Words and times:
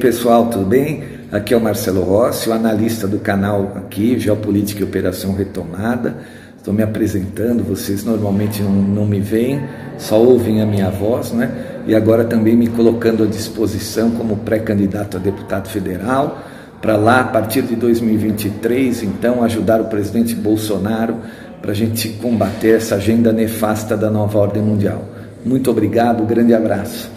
Pessoal, 0.00 0.46
tudo 0.46 0.64
bem? 0.64 1.04
Aqui 1.30 1.52
é 1.52 1.56
o 1.58 1.60
Marcelo 1.60 2.00
Rossi, 2.02 2.48
o 2.48 2.54
analista 2.54 3.06
do 3.06 3.18
canal 3.18 3.74
aqui, 3.76 4.18
Geopolítica 4.18 4.80
e 4.80 4.82
Operação 4.82 5.34
Retomada. 5.34 6.16
Estou 6.56 6.72
me 6.72 6.82
apresentando, 6.82 7.62
vocês 7.62 8.02
normalmente 8.02 8.62
não, 8.62 8.72
não 8.72 9.06
me 9.06 9.20
veem, 9.20 9.62
só 9.98 10.18
ouvem 10.18 10.62
a 10.62 10.66
minha 10.66 10.88
voz, 10.88 11.32
né? 11.32 11.82
E 11.86 11.94
agora 11.94 12.24
também 12.24 12.56
me 12.56 12.66
colocando 12.66 13.24
à 13.24 13.26
disposição 13.26 14.12
como 14.12 14.38
pré-candidato 14.38 15.18
a 15.18 15.20
deputado 15.20 15.68
federal, 15.68 16.42
para 16.80 16.96
lá, 16.96 17.20
a 17.20 17.24
partir 17.24 17.60
de 17.60 17.76
2023, 17.76 19.02
então, 19.02 19.44
ajudar 19.44 19.82
o 19.82 19.84
presidente 19.84 20.34
Bolsonaro 20.34 21.18
para 21.60 21.72
a 21.72 21.74
gente 21.74 22.08
combater 22.08 22.76
essa 22.76 22.94
agenda 22.94 23.32
nefasta 23.34 23.98
da 23.98 24.10
nova 24.10 24.38
ordem 24.38 24.62
mundial. 24.62 25.04
Muito 25.44 25.70
obrigado, 25.70 26.24
grande 26.24 26.54
abraço. 26.54 27.10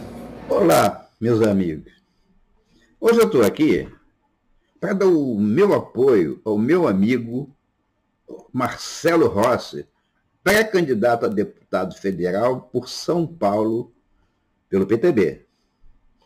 Olá, 0.50 1.06
meus 1.22 1.42
amigos. 1.42 2.03
Hoje 3.06 3.20
eu 3.20 3.26
estou 3.26 3.44
aqui 3.44 3.86
para 4.80 4.94
dar 4.94 5.08
o 5.08 5.38
meu 5.38 5.74
apoio 5.74 6.40
ao 6.46 6.58
meu 6.58 6.88
amigo 6.88 7.54
Marcelo 8.54 9.28
Rossi, 9.28 9.86
pré-candidato 10.42 11.26
a 11.26 11.28
deputado 11.28 11.98
federal 11.98 12.62
por 12.62 12.88
São 12.88 13.28
Paulo 13.28 13.92
pelo 14.70 14.88
PTB. 14.88 15.46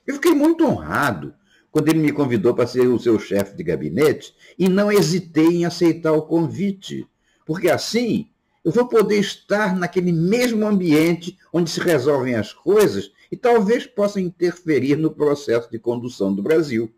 Eu 0.06 0.14
fiquei 0.14 0.36
muito 0.36 0.66
honrado 0.66 1.34
quando 1.72 1.90
ele 1.90 1.98
me 1.98 2.12
convidou 2.12 2.54
para 2.54 2.68
ser 2.68 2.86
o 2.86 3.00
seu 3.00 3.18
chefe 3.18 3.58
de 3.58 3.64
gabinete 3.64 4.36
e 4.56 4.70
não 4.70 4.92
hesitei 4.92 5.48
em 5.48 5.66
aceitar 5.66 6.12
o 6.12 6.28
convite, 6.28 7.08
porque 7.44 7.72
assim 7.72 8.30
eu 8.64 8.72
vou 8.72 8.88
poder 8.88 9.18
estar 9.18 9.76
naquele 9.76 10.12
mesmo 10.12 10.64
ambiente 10.64 11.40
onde 11.52 11.72
se 11.72 11.80
resolvem 11.80 12.36
as 12.36 12.54
coisas 12.54 13.12
e 13.32 13.38
talvez 13.38 13.86
possa 13.86 14.22
interferir 14.22 14.96
no 14.96 15.12
processo 15.12 15.70
de 15.70 15.80
condução 15.80 16.34
do 16.34 16.42
Brasil. 16.42 16.94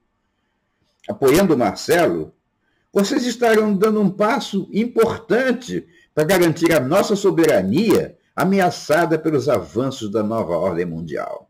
Apoiando 1.08 1.58
Marcelo, 1.58 2.34
vocês 2.92 3.26
estarão 3.26 3.76
dando 3.76 4.02
um 4.02 4.10
passo 4.10 4.68
importante 4.72 5.88
para 6.14 6.24
garantir 6.24 6.74
a 6.74 6.80
nossa 6.80 7.16
soberania 7.16 8.18
ameaçada 8.36 9.18
pelos 9.18 9.50
avanços 9.50 10.10
da 10.10 10.24
nova 10.24 10.58
ordem 10.58 10.86
mundial. 10.86 11.50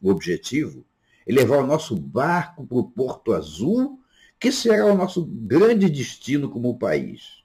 O 0.00 0.10
objetivo 0.10 0.84
é 1.26 1.32
levar 1.32 1.58
o 1.58 1.66
nosso 1.66 1.94
barco 1.94 2.66
para 2.66 2.78
o 2.78 2.90
Porto 2.90 3.32
Azul, 3.32 4.00
que 4.40 4.50
será 4.50 4.86
o 4.86 4.96
nosso 4.96 5.24
grande 5.24 5.88
destino 5.88 6.48
como 6.48 6.78
país. 6.78 7.44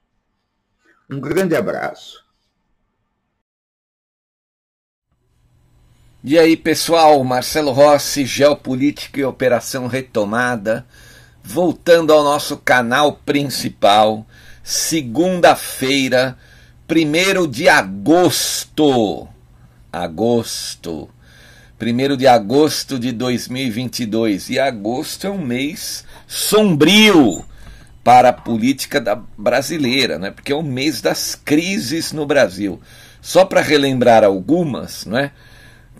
Um 1.09 1.19
grande 1.19 1.55
abraço. 1.55 2.22
E 6.25 6.39
aí, 6.39 6.55
pessoal, 6.55 7.21
Marcelo 7.21 7.73
Rossi, 7.73 8.25
Geopolítica 8.25 9.19
e 9.19 9.25
Operação 9.25 9.87
Retomada, 9.87 10.85
voltando 11.43 12.13
ao 12.13 12.23
nosso 12.23 12.55
canal 12.55 13.19
principal, 13.25 14.25
segunda-feira, 14.63 16.37
1 16.89 17.45
de 17.51 17.67
agosto. 17.67 19.27
Agosto. 19.91 21.09
1 21.77 22.15
de 22.15 22.25
agosto 22.25 22.97
de 22.97 23.11
2022. 23.11 24.49
E 24.49 24.57
agosto 24.57 25.27
é 25.27 25.29
um 25.29 25.45
mês 25.45 26.05
sombrio 26.25 27.43
para 28.01 28.29
a 28.29 28.33
política 28.33 29.01
da 29.01 29.21
brasileira, 29.37 30.17
né? 30.17 30.31
porque 30.31 30.53
é 30.53 30.55
o 30.55 30.63
mês 30.63 31.01
das 31.01 31.35
crises 31.35 32.13
no 32.13 32.25
Brasil. 32.25 32.79
Só 33.21 33.43
para 33.43 33.59
relembrar 33.59 34.23
algumas, 34.23 35.05
não 35.05 35.17
é? 35.17 35.33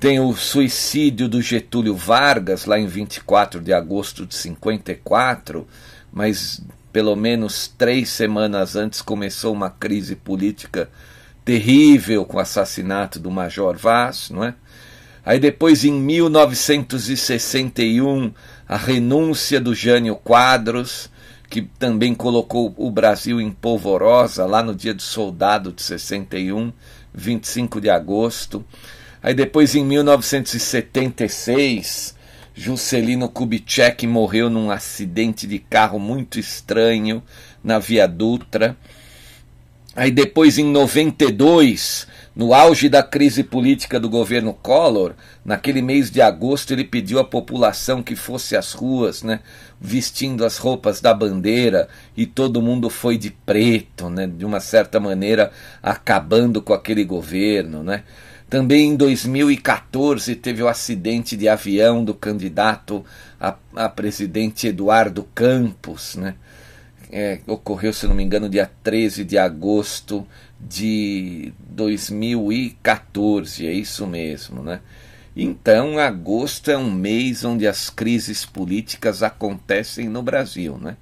Tem 0.03 0.19
o 0.19 0.35
suicídio 0.35 1.29
do 1.29 1.41
Getúlio 1.41 1.95
Vargas, 1.95 2.65
lá 2.65 2.77
em 2.77 2.85
24 2.85 3.61
de 3.61 3.71
agosto 3.71 4.25
de 4.25 4.35
54, 4.35 5.65
mas 6.11 6.61
pelo 6.91 7.15
menos 7.15 7.73
três 7.77 8.09
semanas 8.09 8.75
antes 8.75 9.01
começou 9.01 9.53
uma 9.53 9.69
crise 9.69 10.17
política 10.17 10.89
terrível 11.45 12.25
com 12.25 12.35
o 12.35 12.41
assassinato 12.41 13.17
do 13.17 13.31
Major 13.31 13.77
Vaz, 13.77 14.29
não 14.29 14.43
é? 14.43 14.55
Aí 15.25 15.39
depois, 15.39 15.85
em 15.85 15.93
1961, 15.93 18.33
a 18.67 18.75
renúncia 18.75 19.61
do 19.61 19.73
Jânio 19.73 20.17
Quadros, 20.17 21.09
que 21.49 21.61
também 21.61 22.13
colocou 22.13 22.73
o 22.75 22.91
Brasil 22.91 23.39
em 23.39 23.49
polvorosa 23.49 24.45
lá 24.45 24.61
no 24.61 24.75
dia 24.75 24.93
do 24.93 25.01
soldado 25.01 25.71
de 25.71 25.81
61, 25.81 26.73
25 27.13 27.79
de 27.79 27.89
agosto. 27.89 28.65
Aí 29.23 29.33
depois, 29.33 29.73
em 29.73 29.83
1976, 29.85 32.13
Juscelino 32.53 33.29
Kubitschek 33.29 34.05
morreu 34.05 34.49
num 34.49 34.69
acidente 34.69 35.47
de 35.47 35.59
carro 35.59 35.97
muito 35.97 36.37
estranho 36.37 37.23
na 37.63 37.79
Via 37.79 38.05
Dutra. 38.05 38.75
Aí 39.95 40.11
depois, 40.11 40.57
em 40.57 40.65
92, 40.65 42.05
no 42.35 42.53
auge 42.53 42.89
da 42.89 43.01
crise 43.01 43.43
política 43.43 43.97
do 43.97 44.09
governo 44.09 44.53
Collor, 44.53 45.13
naquele 45.45 45.81
mês 45.81 46.11
de 46.11 46.21
agosto, 46.21 46.73
ele 46.73 46.83
pediu 46.83 47.17
à 47.17 47.23
população 47.23 48.03
que 48.03 48.17
fosse 48.17 48.57
às 48.57 48.73
ruas, 48.73 49.23
né, 49.23 49.39
vestindo 49.79 50.43
as 50.43 50.57
roupas 50.57 50.99
da 50.99 51.13
bandeira, 51.13 51.87
e 52.17 52.25
todo 52.25 52.61
mundo 52.61 52.89
foi 52.89 53.17
de 53.17 53.31
preto, 53.31 54.09
né, 54.09 54.27
de 54.27 54.43
uma 54.43 54.59
certa 54.59 54.99
maneira 54.99 55.49
acabando 55.81 56.61
com 56.61 56.73
aquele 56.73 57.05
governo, 57.05 57.81
né. 57.83 58.03
Também 58.53 58.89
em 58.89 58.95
2014 58.95 60.35
teve 60.35 60.61
o 60.61 60.67
acidente 60.67 61.35
de 61.35 61.49
avião 61.49 62.05
do 62.05 62.13
candidato 62.13 63.03
a, 63.41 63.55
a 63.75 63.89
presidente 63.89 64.67
Eduardo 64.67 65.27
Campos, 65.33 66.13
né? 66.13 66.35
É, 67.11 67.39
ocorreu, 67.47 67.91
se 67.91 68.05
não 68.05 68.13
me 68.13 68.21
engano, 68.21 68.47
dia 68.47 68.69
13 68.83 69.23
de 69.23 69.39
agosto 69.39 70.23
de 70.59 71.51
2014, 71.61 73.65
é 73.65 73.73
isso 73.73 74.05
mesmo, 74.05 74.61
né? 74.61 74.81
Então, 75.35 75.97
agosto 75.97 76.69
é 76.69 76.77
um 76.77 76.91
mês 76.91 77.43
onde 77.43 77.65
as 77.65 77.89
crises 77.89 78.45
políticas 78.45 79.23
acontecem 79.23 80.07
no 80.07 80.21
Brasil, 80.21 80.77
né? 80.77 80.95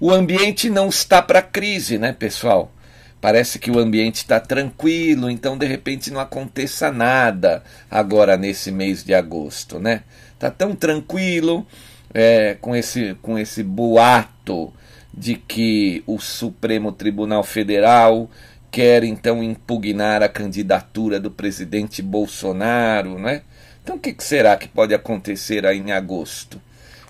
O 0.00 0.10
ambiente 0.10 0.70
não 0.70 0.88
está 0.88 1.20
para 1.20 1.42
crise, 1.42 1.98
né, 1.98 2.14
pessoal? 2.14 2.72
Parece 3.20 3.58
que 3.58 3.70
o 3.70 3.80
ambiente 3.80 4.16
está 4.16 4.38
tranquilo, 4.38 5.28
então 5.28 5.58
de 5.58 5.66
repente 5.66 6.10
não 6.10 6.20
aconteça 6.20 6.92
nada 6.92 7.64
agora 7.90 8.36
nesse 8.36 8.70
mês 8.70 9.02
de 9.02 9.12
agosto, 9.12 9.80
né? 9.80 10.02
Tá 10.38 10.50
tão 10.50 10.74
tranquilo 10.74 11.66
é, 12.14 12.56
com 12.60 12.76
esse 12.76 13.16
com 13.20 13.36
esse 13.36 13.64
boato 13.64 14.72
de 15.12 15.34
que 15.34 16.04
o 16.06 16.20
Supremo 16.20 16.92
Tribunal 16.92 17.42
Federal 17.42 18.30
quer 18.70 19.02
então 19.02 19.42
impugnar 19.42 20.22
a 20.22 20.28
candidatura 20.28 21.18
do 21.18 21.30
presidente 21.30 22.00
Bolsonaro, 22.00 23.18
né? 23.18 23.42
Então 23.82 23.96
o 23.96 23.98
que 23.98 24.14
será 24.18 24.56
que 24.56 24.68
pode 24.68 24.94
acontecer 24.94 25.66
aí 25.66 25.78
em 25.78 25.90
agosto? 25.90 26.60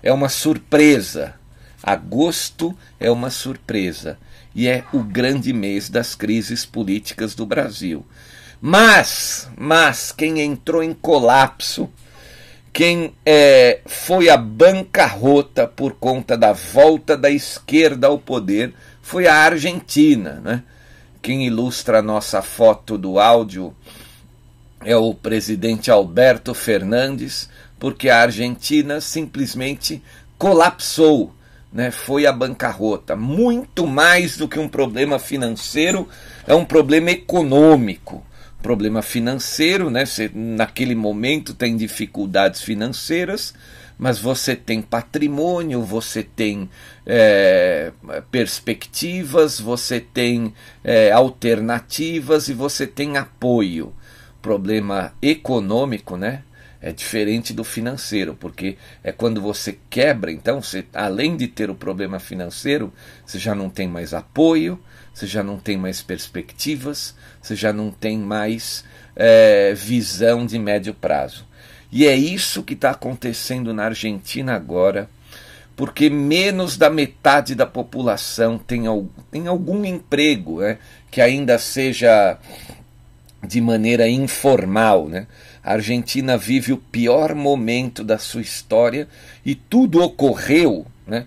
É 0.01 0.11
uma 0.11 0.29
surpresa. 0.29 1.35
Agosto 1.83 2.75
é 2.99 3.11
uma 3.11 3.29
surpresa 3.29 4.17
e 4.53 4.67
é 4.67 4.83
o 4.91 4.99
grande 4.99 5.53
mês 5.53 5.89
das 5.89 6.15
crises 6.15 6.65
políticas 6.65 7.35
do 7.35 7.45
Brasil. 7.45 8.05
Mas, 8.61 9.49
mas 9.57 10.11
quem 10.11 10.41
entrou 10.41 10.83
em 10.83 10.93
colapso, 10.93 11.89
quem 12.73 13.13
é, 13.25 13.79
foi 13.85 14.29
a 14.29 14.37
bancarrota 14.37 15.65
por 15.65 15.93
conta 15.93 16.37
da 16.37 16.51
volta 16.51 17.17
da 17.17 17.29
esquerda 17.29 18.07
ao 18.07 18.19
poder 18.19 18.73
foi 19.01 19.27
a 19.27 19.35
Argentina. 19.35 20.41
Né? 20.43 20.63
Quem 21.21 21.45
ilustra 21.47 21.99
a 21.99 22.01
nossa 22.01 22.41
foto 22.41 22.97
do 22.97 23.19
áudio 23.19 23.73
é 24.81 24.95
o 24.95 25.13
presidente 25.13 25.89
Alberto 25.89 26.53
Fernandes, 26.53 27.49
porque 27.77 28.09
a 28.09 28.21
Argentina 28.21 29.01
simplesmente 29.01 30.01
colapsou 30.37 31.33
né, 31.71 31.91
foi 31.91 32.25
a 32.25 32.31
bancarrota. 32.31 33.15
Muito 33.15 33.85
mais 33.85 34.37
do 34.37 34.47
que 34.47 34.59
um 34.59 34.67
problema 34.67 35.19
financeiro, 35.19 36.07
é 36.47 36.53
um 36.53 36.65
problema 36.65 37.11
econômico. 37.11 38.25
Problema 38.61 39.01
financeiro, 39.01 39.89
né? 39.89 40.05
Você, 40.05 40.29
naquele 40.33 40.93
momento 40.93 41.53
tem 41.53 41.77
dificuldades 41.77 42.61
financeiras, 42.61 43.53
mas 43.97 44.19
você 44.19 44.53
tem 44.53 44.81
patrimônio, 44.81 45.81
você 45.81 46.23
tem 46.23 46.69
é, 47.05 47.93
perspectivas, 48.29 49.59
você 49.59 50.01
tem 50.01 50.53
é, 50.83 51.11
alternativas 51.11 52.49
e 52.49 52.53
você 52.53 52.85
tem 52.85 53.15
apoio. 53.15 53.93
Problema 54.41 55.13
econômico, 55.21 56.17
né? 56.17 56.43
É 56.81 56.91
diferente 56.91 57.53
do 57.53 57.63
financeiro, 57.63 58.35
porque 58.35 58.77
é 59.03 59.11
quando 59.11 59.41
você 59.41 59.77
quebra, 59.89 60.31
então, 60.31 60.61
você, 60.61 60.85
além 60.93 61.35
de 61.35 61.47
ter 61.47 61.69
o 61.69 61.75
problema 61.75 62.19
financeiro, 62.19 62.93
você 63.25 63.37
já 63.37 63.53
não 63.53 63.69
tem 63.69 63.87
mais 63.87 64.13
apoio, 64.13 64.79
você 65.13 65.27
já 65.27 65.43
não 65.43 65.59
tem 65.59 65.77
mais 65.77 66.01
perspectivas, 66.01 67.13
você 67.41 67.55
já 67.55 67.73
não 67.73 67.91
tem 67.91 68.17
mais 68.17 68.85
é, 69.15 69.73
visão 69.73 70.45
de 70.45 70.57
médio 70.57 70.93
prazo. 70.93 71.45
E 71.91 72.07
é 72.07 72.15
isso 72.15 72.63
que 72.63 72.73
está 72.73 72.91
acontecendo 72.91 73.73
na 73.73 73.85
Argentina 73.85 74.55
agora, 74.55 75.09
porque 75.75 76.09
menos 76.09 76.77
da 76.77 76.89
metade 76.89 77.55
da 77.55 77.65
população 77.65 78.57
tem, 78.57 78.83
tem 79.31 79.47
algum 79.47 79.83
emprego 79.83 80.61
né, 80.61 80.77
que 81.09 81.19
ainda 81.19 81.57
seja 81.57 82.37
de 83.45 83.59
maneira 83.59 84.07
informal. 84.07 85.07
Né? 85.07 85.27
A 85.63 85.73
Argentina 85.73 86.37
vive 86.37 86.71
o 86.71 86.77
pior 86.77 87.35
momento 87.35 88.03
da 88.03 88.17
sua 88.17 88.41
história 88.41 89.07
e 89.45 89.55
tudo 89.55 90.01
ocorreu 90.01 90.85
né, 91.05 91.25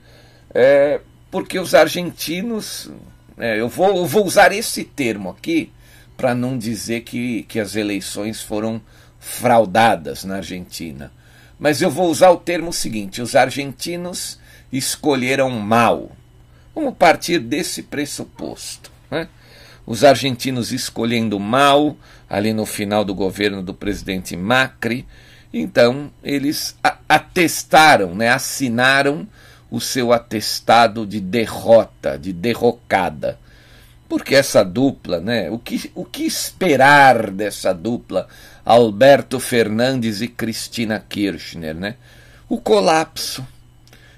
é, 0.54 1.00
porque 1.30 1.58
os 1.58 1.74
argentinos. 1.74 2.90
É, 3.38 3.58
eu, 3.58 3.68
vou, 3.68 3.96
eu 3.96 4.06
vou 4.06 4.24
usar 4.26 4.52
esse 4.52 4.84
termo 4.84 5.30
aqui 5.30 5.72
para 6.16 6.34
não 6.34 6.58
dizer 6.58 7.00
que, 7.00 7.44
que 7.44 7.58
as 7.58 7.74
eleições 7.74 8.42
foram 8.42 8.80
fraudadas 9.18 10.24
na 10.24 10.36
Argentina. 10.36 11.10
Mas 11.58 11.80
eu 11.80 11.90
vou 11.90 12.10
usar 12.10 12.30
o 12.30 12.36
termo 12.36 12.72
seguinte: 12.72 13.22
os 13.22 13.34
argentinos 13.34 14.38
escolheram 14.70 15.50
mal. 15.50 16.12
Vamos 16.74 16.94
partir 16.94 17.38
desse 17.38 17.82
pressuposto. 17.82 18.90
Né? 19.10 19.28
Os 19.86 20.04
argentinos 20.04 20.70
escolhendo 20.70 21.40
mal, 21.40 21.96
ali 22.32 22.54
no 22.54 22.64
final 22.64 23.04
do 23.04 23.14
governo 23.14 23.62
do 23.62 23.74
presidente 23.74 24.34
Macri, 24.34 25.06
então 25.52 26.10
eles 26.24 26.74
atestaram, 27.06 28.14
né, 28.14 28.30
assinaram 28.30 29.28
o 29.70 29.78
seu 29.78 30.14
atestado 30.14 31.06
de 31.06 31.20
derrota, 31.20 32.18
de 32.18 32.32
derrocada. 32.32 33.38
Porque 34.08 34.34
essa 34.34 34.64
dupla, 34.64 35.20
né, 35.20 35.50
o, 35.50 35.58
que, 35.58 35.92
o 35.94 36.06
que 36.06 36.22
esperar 36.22 37.30
dessa 37.30 37.74
dupla 37.74 38.26
Alberto 38.64 39.38
Fernandes 39.38 40.22
e 40.22 40.28
Cristina 40.28 41.04
Kirchner, 41.06 41.74
né? 41.74 41.96
O 42.48 42.58
colapso, 42.58 43.46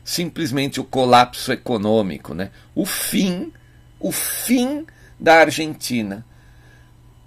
simplesmente 0.05 0.81
o 0.81 0.85
colapso 0.85 1.53
econômico, 1.53 2.33
né? 2.33 2.51
O 2.77 2.87
fim, 2.87 3.53
o 3.99 4.13
fim 4.13 4.87
da 5.19 5.41
Argentina. 5.41 6.25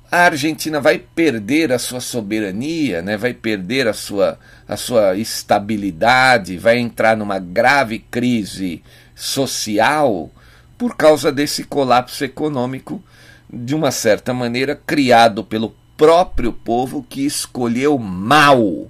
A 0.10 0.20
Argentina 0.20 0.80
vai 0.80 1.00
perder 1.00 1.74
a 1.74 1.78
sua 1.78 2.00
soberania, 2.00 3.02
né? 3.02 3.18
vai 3.18 3.34
perder 3.34 3.90
a 3.90 3.94
sua, 3.94 4.40
a 4.66 4.78
sua 4.78 5.18
estabilidade, 5.18 6.58
vai 6.58 6.78
entrar 6.78 7.18
numa 7.18 7.40
grave 7.40 8.00
crise 8.00 8.82
social 9.14 10.32
por 10.78 10.96
causa 10.96 11.30
desse 11.30 11.66
colapso 11.66 12.24
econômico, 12.24 13.04
de 13.52 13.76
uma 13.76 13.92
certa 13.92 14.34
maneira, 14.34 14.76
criado 14.76 15.44
pelo 15.44 15.76
próprio 15.98 16.54
povo 16.54 17.06
que 17.10 17.26
escolheu 17.26 17.98
mal. 17.98 18.90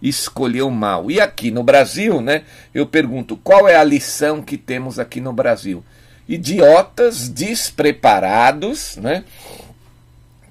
Escolheu 0.00 0.70
mal. 0.70 1.10
E 1.10 1.20
aqui 1.20 1.50
no 1.50 1.62
Brasil, 1.62 2.20
né? 2.20 2.42
Eu 2.72 2.86
pergunto, 2.86 3.36
qual 3.36 3.68
é 3.68 3.76
a 3.76 3.84
lição 3.84 4.40
que 4.40 4.56
temos 4.56 4.98
aqui 4.98 5.20
no 5.20 5.32
Brasil? 5.32 5.82
Idiotas 6.28 7.28
despreparados, 7.28 8.96
né? 8.96 9.24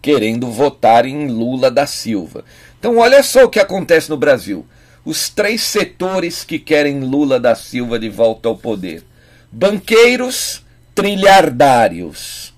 Querendo 0.03 0.51
votar 0.51 1.05
em 1.05 1.27
Lula 1.29 1.71
da 1.71 1.87
Silva. 1.87 2.45
Então, 2.77 2.97
olha 2.97 3.23
só 3.23 3.45
o 3.45 3.49
que 3.49 3.59
acontece 3.59 4.09
no 4.09 4.17
Brasil. 4.17 4.67
Os 5.05 5.29
três 5.29 5.61
setores 5.61 6.43
que 6.43 6.59
querem 6.59 6.99
Lula 6.99 7.39
da 7.39 7.55
Silva 7.55 7.97
de 7.97 8.09
volta 8.09 8.49
ao 8.49 8.57
poder: 8.57 9.03
banqueiros, 9.49 10.61
trilhardários, 10.93 12.53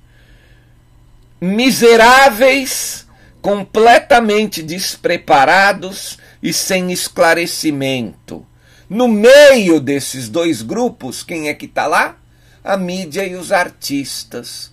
miseráveis 1.40 3.06
completamente 3.46 4.64
despreparados 4.64 6.18
e 6.42 6.52
sem 6.52 6.92
esclarecimento. 6.92 8.44
No 8.90 9.08
meio 9.08 9.80
desses 9.80 10.30
dois 10.30 10.64
grupos, 10.64 11.22
quem 11.22 11.48
é 11.48 11.54
que 11.54 11.66
está 11.66 11.86
lá? 11.86 12.18
A 12.64 12.76
mídia 12.76 13.24
e 13.24 13.36
os 13.36 13.52
artistas, 13.52 14.72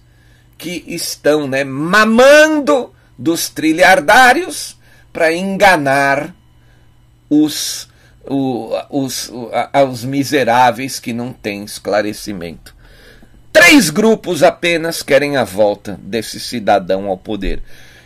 que 0.62 0.84
estão 0.86 1.48
né, 1.48 1.64
mamando 1.64 2.94
dos 3.18 3.48
trilhardários 3.48 4.78
para 5.12 5.32
enganar 5.34 6.32
os, 7.28 7.88
o, 8.24 8.70
os, 8.88 9.28
os 9.90 10.04
miseráveis 10.04 11.00
que 11.00 11.12
não 11.12 11.32
têm 11.32 11.64
esclarecimento. 11.64 12.76
Três 13.52 13.90
grupos 13.90 14.44
apenas 14.44 15.02
querem 15.02 15.36
a 15.36 15.42
volta 15.42 15.98
desse 16.00 16.38
cidadão 16.38 17.08
ao 17.08 17.18
poder 17.18 17.60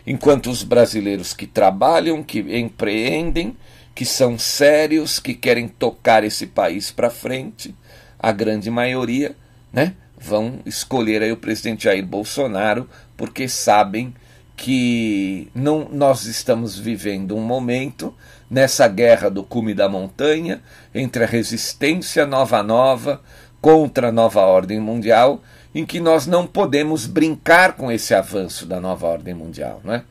enquanto 0.07 0.49
os 0.49 0.63
brasileiros 0.63 1.35
que 1.35 1.47
trabalham, 1.47 2.23
que 2.23 2.39
empreendem, 2.39 3.55
que 3.95 4.07
são 4.07 4.39
sérios, 4.39 5.19
que 5.19 5.35
querem 5.35 5.69
tocar 5.69 6.25
esse 6.25 6.47
país 6.47 6.91
para 6.91 7.11
frente, 7.11 7.75
a 8.19 8.33
grande 8.33 8.71
maioria, 8.71 9.37
né, 9.71 9.95
vão 10.19 10.61
escolher 10.65 11.23
aí 11.23 11.33
o 11.33 11.37
presidente 11.37 11.85
Jair 11.85 12.05
Bolsonaro 12.05 12.89
porque 13.17 13.49
sabem 13.49 14.15
que 14.57 15.51
não 15.55 15.89
nós 15.91 16.25
estamos 16.25 16.79
vivendo 16.79 17.37
um 17.37 17.43
momento 17.43 18.15
nessa 18.51 18.89
guerra 18.89 19.29
do 19.29 19.45
cume 19.45 19.75
da 19.75 19.89
montanha 19.89 20.63
entre 20.95 21.25
a 21.25 21.27
resistência 21.27 22.25
nova 22.27 22.63
nova 22.63 23.21
contra 23.61 24.09
a 24.09 24.13
nova 24.13 24.41
ordem 24.41 24.81
mundial 24.81 25.43
em 25.75 25.85
que 25.85 26.01
nós 26.01 26.27
não 26.27 26.47
podemos 26.47 27.07
brincar 27.07 27.75
com 27.75 27.93
esse 27.93 28.15
avanço 28.15 28.65
da 28.65 28.81
nova 28.81 29.07
ordem 29.07 29.35
mundial. 29.35 29.83
Né? 29.85 30.05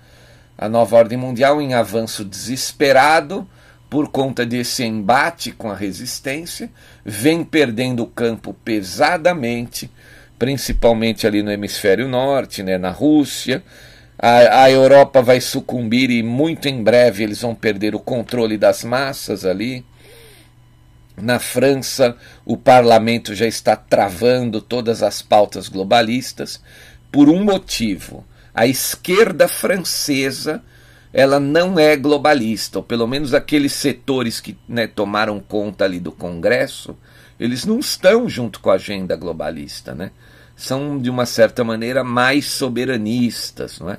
A 0.56 0.70
nova 0.70 0.96
ordem 0.96 1.18
mundial 1.18 1.60
em 1.60 1.74
avanço 1.74 2.24
desesperado 2.24 3.48
por 3.90 4.10
conta 4.10 4.46
desse 4.46 4.84
embate 4.84 5.52
com 5.52 5.70
a 5.70 5.76
resistência, 5.76 6.70
vem 7.04 7.44
perdendo 7.44 8.04
o 8.04 8.08
campo 8.08 8.54
pesadamente, 8.54 9.90
principalmente 10.38 11.26
ali 11.26 11.42
no 11.44 11.52
hemisfério 11.52 12.08
norte, 12.08 12.64
né, 12.64 12.78
na 12.78 12.90
Rússia. 12.90 13.64
A, 14.18 14.64
a 14.64 14.72
Europa 14.72 15.22
vai 15.22 15.40
sucumbir 15.40 16.10
e 16.10 16.24
muito 16.24 16.68
em 16.68 16.84
breve 16.84 17.24
eles 17.24 17.42
vão 17.42 17.54
perder 17.54 17.96
o 17.96 18.00
controle 18.00 18.58
das 18.58 18.84
massas 18.84 19.46
ali. 19.46 19.86
Na 21.16 21.40
França, 21.40 22.18
o 22.46 22.58
parlamento 22.58 23.34
já 23.34 23.48
está 23.48 23.76
travando 23.76 24.60
todas 24.60 25.02
as 25.02 25.22
pautas 25.22 25.70
globalistas 25.70 26.62
por 27.12 27.30
um 27.30 27.44
motivo. 27.44 28.26
A 28.54 28.68
esquerda 28.68 29.48
francesa 29.48 30.62
ela 31.16 31.40
não 31.40 31.80
é 31.80 31.96
globalista, 31.96 32.80
ou 32.80 32.84
pelo 32.84 33.08
menos 33.08 33.34
aqueles 33.34 33.72
setores 33.72 34.42
que 34.42 34.58
né, 34.68 34.86
tomaram 34.86 35.40
conta 35.40 35.86
ali 35.86 35.98
do 35.98 36.12
Congresso, 36.12 36.94
eles 37.40 37.66
não 37.66 37.80
estão 37.80 38.28
junto 38.28 38.60
com 38.60 38.70
a 38.70 38.74
agenda 38.74 39.16
globalista, 39.16 39.96
né? 39.96 40.12
São 40.58 41.00
de 41.00 41.10
uma 41.10 41.26
certa 41.26 41.64
maneira 41.64 42.04
mais 42.04 42.48
soberanistas, 42.48 43.80
não 43.80 43.90
é? 43.90 43.98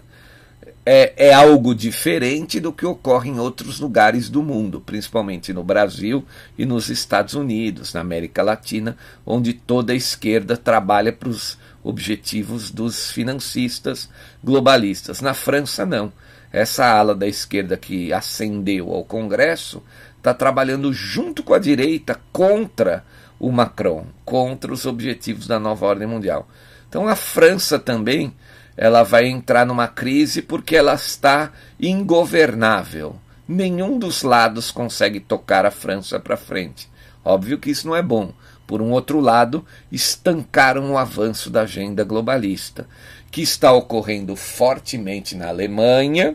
é, 0.87 1.13
é 1.17 1.35
algo 1.35 1.75
diferente 1.75 2.61
do 2.61 2.73
que 2.73 2.87
ocorre 2.87 3.29
em 3.29 3.41
outros 3.41 3.81
lugares 3.81 4.29
do 4.29 4.41
mundo, 4.41 4.81
principalmente 4.81 5.53
no 5.53 5.65
Brasil 5.65 6.25
e 6.57 6.65
nos 6.65 6.89
Estados 6.89 7.35
Unidos, 7.35 7.93
na 7.93 8.01
América 8.01 8.41
Latina, 8.41 8.97
onde 9.25 9.53
toda 9.53 9.93
a 9.93 9.97
esquerda 9.97 10.57
trabalha 10.57 11.13
para 11.13 11.31
os 11.31 11.59
objetivos 11.83 12.71
dos 12.71 13.11
financistas 13.11 14.09
globalistas. 14.45 15.21
Na 15.21 15.35
França, 15.35 15.87
não. 15.87 16.13
Essa 16.53 16.87
ala 16.87 17.15
da 17.15 17.27
esquerda 17.27 17.77
que 17.77 18.13
ascendeu 18.13 18.93
ao 18.93 19.05
Congresso 19.05 19.83
está 20.17 20.33
trabalhando 20.33 20.93
junto 20.93 21.43
com 21.43 21.55
a 21.55 21.59
direita 21.59 22.21
contra 22.33 23.05
o 23.39 23.53
Macron, 23.53 24.07
contra 24.25 24.73
os 24.73 24.87
objetivos 24.87 25.47
da 25.47 25.59
nova 25.61 25.87
ordem 25.87 26.07
mundial. 26.07 26.49
Então 26.89 27.07
a 27.07 27.15
França 27.15 27.79
também 27.79 28.35
ela 28.77 29.03
vai 29.03 29.27
entrar 29.27 29.65
numa 29.65 29.89
crise 29.89 30.43
porque 30.43 30.77
ela 30.77 30.95
está 30.95 31.53
ingovernável. 31.81 33.17
Nenhum 33.49 33.99
dos 33.99 34.23
lados 34.23 34.71
consegue 34.71 35.21
tocar 35.21 35.65
a 35.65 35.71
França 35.71 36.19
para 36.19 36.37
frente. 36.37 36.89
Óbvio 37.25 37.59
que 37.59 37.71
isso 37.71 37.87
não 37.87 37.97
é 37.97 38.03
bom. 38.03 38.33
Por 38.67 38.83
um 38.83 38.91
outro 38.91 39.21
lado, 39.21 39.65
estancaram 39.93 40.91
o 40.91 40.99
avanço 40.99 41.49
da 41.49 41.63
agenda 41.63 42.03
globalista, 42.03 42.89
que 43.37 43.43
está 43.43 43.71
ocorrendo 43.71 44.35
fortemente 44.35 45.37
na 45.37 45.49
Alemanha, 45.49 46.35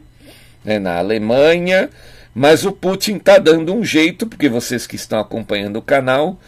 né, 0.63 0.77
na 0.77 0.99
Alemanha, 0.99 1.89
mas 2.31 2.63
o 2.63 2.71
Putin 2.71 3.15
está 3.15 3.39
dando 3.39 3.73
um 3.73 3.83
jeito, 3.83 4.27
porque 4.27 4.47
vocês 4.47 4.85
que 4.85 4.97
estão 4.97 5.19
acompanhando 5.19 5.77
o 5.77 5.81
canal 5.81 6.39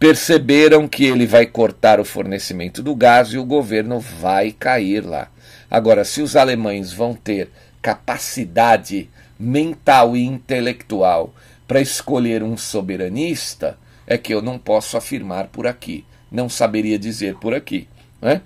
perceberam 0.00 0.88
que 0.88 1.04
ele 1.04 1.24
vai 1.24 1.46
cortar 1.46 2.00
o 2.00 2.04
fornecimento 2.04 2.82
do 2.82 2.96
gás 2.96 3.28
e 3.28 3.38
o 3.38 3.44
governo 3.44 4.00
vai 4.00 4.50
cair 4.50 5.06
lá. 5.06 5.28
Agora, 5.70 6.04
se 6.04 6.20
os 6.20 6.34
alemães 6.34 6.92
vão 6.92 7.14
ter 7.14 7.48
capacidade 7.80 9.08
mental 9.38 10.16
e 10.16 10.24
intelectual 10.24 11.32
para 11.64 11.80
escolher 11.80 12.42
um 12.42 12.56
soberanista, 12.56 13.78
é 14.04 14.18
que 14.18 14.34
eu 14.34 14.42
não 14.42 14.58
posso 14.58 14.96
afirmar 14.96 15.46
por 15.46 15.64
aqui, 15.64 16.04
não 16.28 16.48
saberia 16.48 16.98
dizer 16.98 17.36
por 17.36 17.54
aqui. 17.54 17.86
Né? 18.20 18.40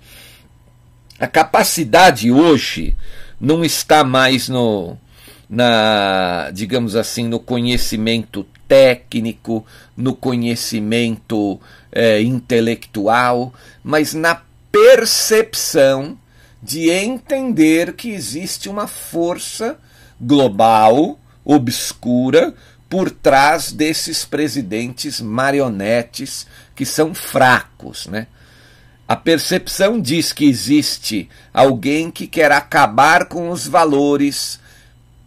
A 1.19 1.27
capacidade 1.27 2.31
hoje 2.31 2.95
não 3.39 3.65
está 3.65 4.03
mais 4.03 4.47
no, 4.47 4.97
na, 5.49 6.51
digamos 6.53 6.95
assim, 6.95 7.27
no 7.27 7.39
conhecimento 7.39 8.45
técnico, 8.67 9.65
no 9.95 10.13
conhecimento 10.13 11.59
é, 11.91 12.21
intelectual, 12.21 13.53
mas 13.83 14.13
na 14.13 14.41
percepção 14.71 16.17
de 16.61 16.89
entender 16.89 17.93
que 17.93 18.09
existe 18.09 18.69
uma 18.69 18.87
força 18.87 19.77
global, 20.19 21.19
obscura, 21.45 22.53
por 22.89 23.09
trás 23.09 23.71
desses 23.71 24.25
presidentes 24.25 25.19
marionetes 25.21 26.45
que 26.75 26.85
são 26.85 27.13
fracos, 27.13 28.07
né? 28.07 28.27
A 29.07 29.15
percepção 29.15 30.01
diz 30.01 30.33
que 30.33 30.45
existe 30.45 31.29
alguém 31.53 32.11
que 32.11 32.27
quer 32.27 32.51
acabar 32.51 33.25
com 33.25 33.49
os 33.49 33.65
valores 33.65 34.59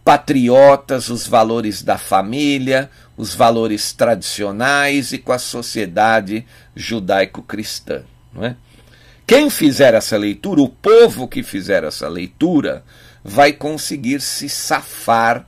patriotas, 0.03 1.09
os 1.09 1.25
valores 1.25 1.81
da 1.81 1.97
família, 1.97 2.91
os 3.17 3.33
valores 3.33 3.91
tradicionais 3.91 5.13
e 5.13 5.17
com 5.17 5.31
a 5.31 5.39
sociedade 5.39 6.45
judaico-cristã. 6.75 8.03
Não 8.33 8.45
é? 8.45 8.55
Quem 9.25 9.49
fizer 9.49 9.93
essa 9.93 10.17
leitura, 10.17 10.61
o 10.61 10.69
povo 10.69 11.27
que 11.27 11.41
fizer 11.41 11.83
essa 11.83 12.07
leitura, 12.07 12.83
vai 13.23 13.53
conseguir 13.53 14.21
se 14.21 14.49
safar 14.49 15.47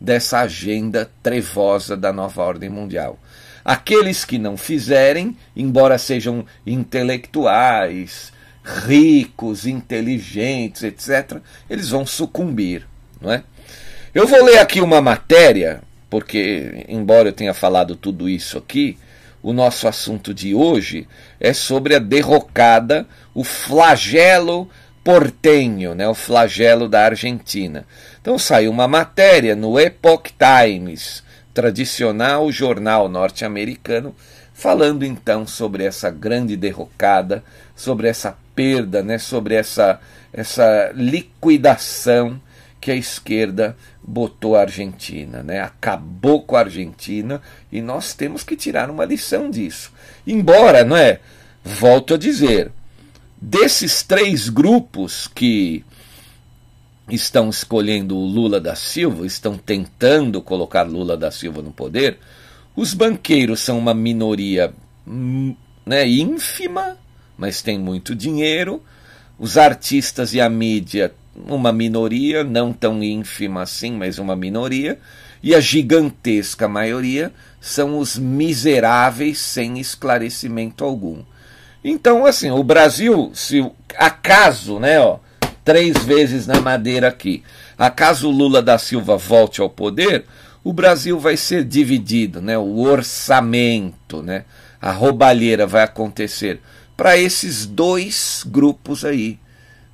dessa 0.00 0.40
agenda 0.40 1.10
trevosa 1.22 1.96
da 1.96 2.12
nova 2.12 2.42
ordem 2.42 2.70
mundial. 2.70 3.18
Aqueles 3.64 4.24
que 4.24 4.38
não 4.38 4.56
fizerem, 4.56 5.36
embora 5.56 5.96
sejam 5.96 6.44
intelectuais, 6.66 8.32
ricos, 8.62 9.66
inteligentes, 9.66 10.82
etc., 10.82 11.38
eles 11.68 11.88
vão 11.88 12.04
sucumbir, 12.04 12.86
não 13.20 13.32
é? 13.32 13.42
Eu 14.14 14.26
vou 14.26 14.44
ler 14.44 14.58
aqui 14.58 14.80
uma 14.80 15.00
matéria, 15.00 15.82
porque, 16.08 16.84
embora 16.88 17.30
eu 17.30 17.32
tenha 17.32 17.52
falado 17.52 17.96
tudo 17.96 18.28
isso 18.28 18.56
aqui, 18.56 18.96
o 19.42 19.52
nosso 19.52 19.88
assunto 19.88 20.32
de 20.32 20.54
hoje 20.54 21.08
é 21.40 21.52
sobre 21.52 21.96
a 21.96 21.98
derrocada, 21.98 23.06
o 23.34 23.42
flagelo 23.42 24.70
portenho, 25.02 25.94
né, 25.94 26.08
o 26.08 26.14
flagelo 26.14 26.88
da 26.88 27.04
Argentina. 27.04 27.84
Então 28.22 28.38
saiu 28.38 28.70
uma 28.70 28.86
matéria 28.86 29.56
no 29.56 29.78
Epoch 29.78 30.32
Times, 30.38 31.23
tradicional 31.54 32.50
jornal 32.50 33.08
norte-americano, 33.08 34.14
falando 34.52 35.04
então 35.04 35.46
sobre 35.46 35.84
essa 35.84 36.10
grande 36.10 36.56
derrocada, 36.56 37.42
sobre 37.74 38.08
essa 38.08 38.36
perda, 38.54 39.02
né, 39.02 39.16
sobre 39.16 39.54
essa, 39.54 40.00
essa 40.32 40.92
liquidação 40.94 42.40
que 42.80 42.90
a 42.90 42.94
esquerda 42.94 43.74
botou 44.02 44.56
a 44.56 44.60
Argentina, 44.60 45.42
né? 45.42 45.62
acabou 45.62 46.42
com 46.42 46.54
a 46.54 46.60
Argentina 46.60 47.40
e 47.72 47.80
nós 47.80 48.12
temos 48.12 48.44
que 48.44 48.54
tirar 48.54 48.90
uma 48.90 49.06
lição 49.06 49.50
disso. 49.50 49.90
Embora, 50.26 50.84
não 50.84 50.94
é? 50.94 51.20
Volto 51.64 52.12
a 52.12 52.18
dizer, 52.18 52.70
desses 53.40 54.02
três 54.02 54.50
grupos 54.50 55.26
que 55.34 55.82
estão 57.08 57.50
escolhendo 57.50 58.16
o 58.16 58.24
Lula 58.24 58.60
da 58.60 58.74
Silva, 58.74 59.26
estão 59.26 59.56
tentando 59.56 60.40
colocar 60.40 60.82
Lula 60.82 61.16
da 61.16 61.30
Silva 61.30 61.60
no 61.60 61.70
poder, 61.70 62.18
os 62.76 62.92
banqueiros 62.92 63.60
são 63.60 63.78
uma 63.78 63.94
minoria 63.94 64.72
hum, 65.06 65.54
né, 65.86 66.06
ínfima, 66.08 66.96
mas 67.38 67.62
tem 67.62 67.78
muito 67.78 68.14
dinheiro. 68.14 68.82
Os 69.38 69.56
artistas 69.56 70.32
e 70.34 70.40
a 70.40 70.48
mídia, 70.48 71.12
uma 71.46 71.72
minoria, 71.72 72.42
não 72.42 72.72
tão 72.72 73.02
ínfima 73.02 73.62
assim, 73.62 73.92
mas 73.92 74.18
uma 74.18 74.34
minoria. 74.34 74.98
E 75.42 75.54
a 75.54 75.60
gigantesca 75.60 76.66
maioria 76.66 77.32
são 77.60 77.98
os 77.98 78.16
miseráveis 78.16 79.38
sem 79.38 79.78
esclarecimento 79.78 80.84
algum. 80.84 81.22
Então, 81.84 82.24
assim, 82.24 82.50
o 82.50 82.64
Brasil, 82.64 83.30
se 83.34 83.70
acaso, 83.96 84.80
né, 84.80 84.98
ó, 84.98 85.18
três 85.64 85.96
vezes 86.04 86.46
na 86.46 86.60
madeira 86.60 87.08
aqui. 87.08 87.42
Acaso 87.78 88.30
Lula 88.30 88.62
da 88.62 88.78
Silva 88.78 89.16
volte 89.16 89.60
ao 89.60 89.70
poder, 89.70 90.24
o 90.62 90.72
Brasil 90.72 91.18
vai 91.18 91.36
ser 91.36 91.64
dividido, 91.64 92.40
né? 92.40 92.56
O 92.56 92.80
orçamento, 92.80 94.22
né? 94.22 94.44
A 94.80 94.92
roubalheira 94.92 95.66
vai 95.66 95.82
acontecer 95.82 96.60
para 96.96 97.16
esses 97.16 97.66
dois 97.66 98.44
grupos 98.46 99.04
aí, 99.04 99.38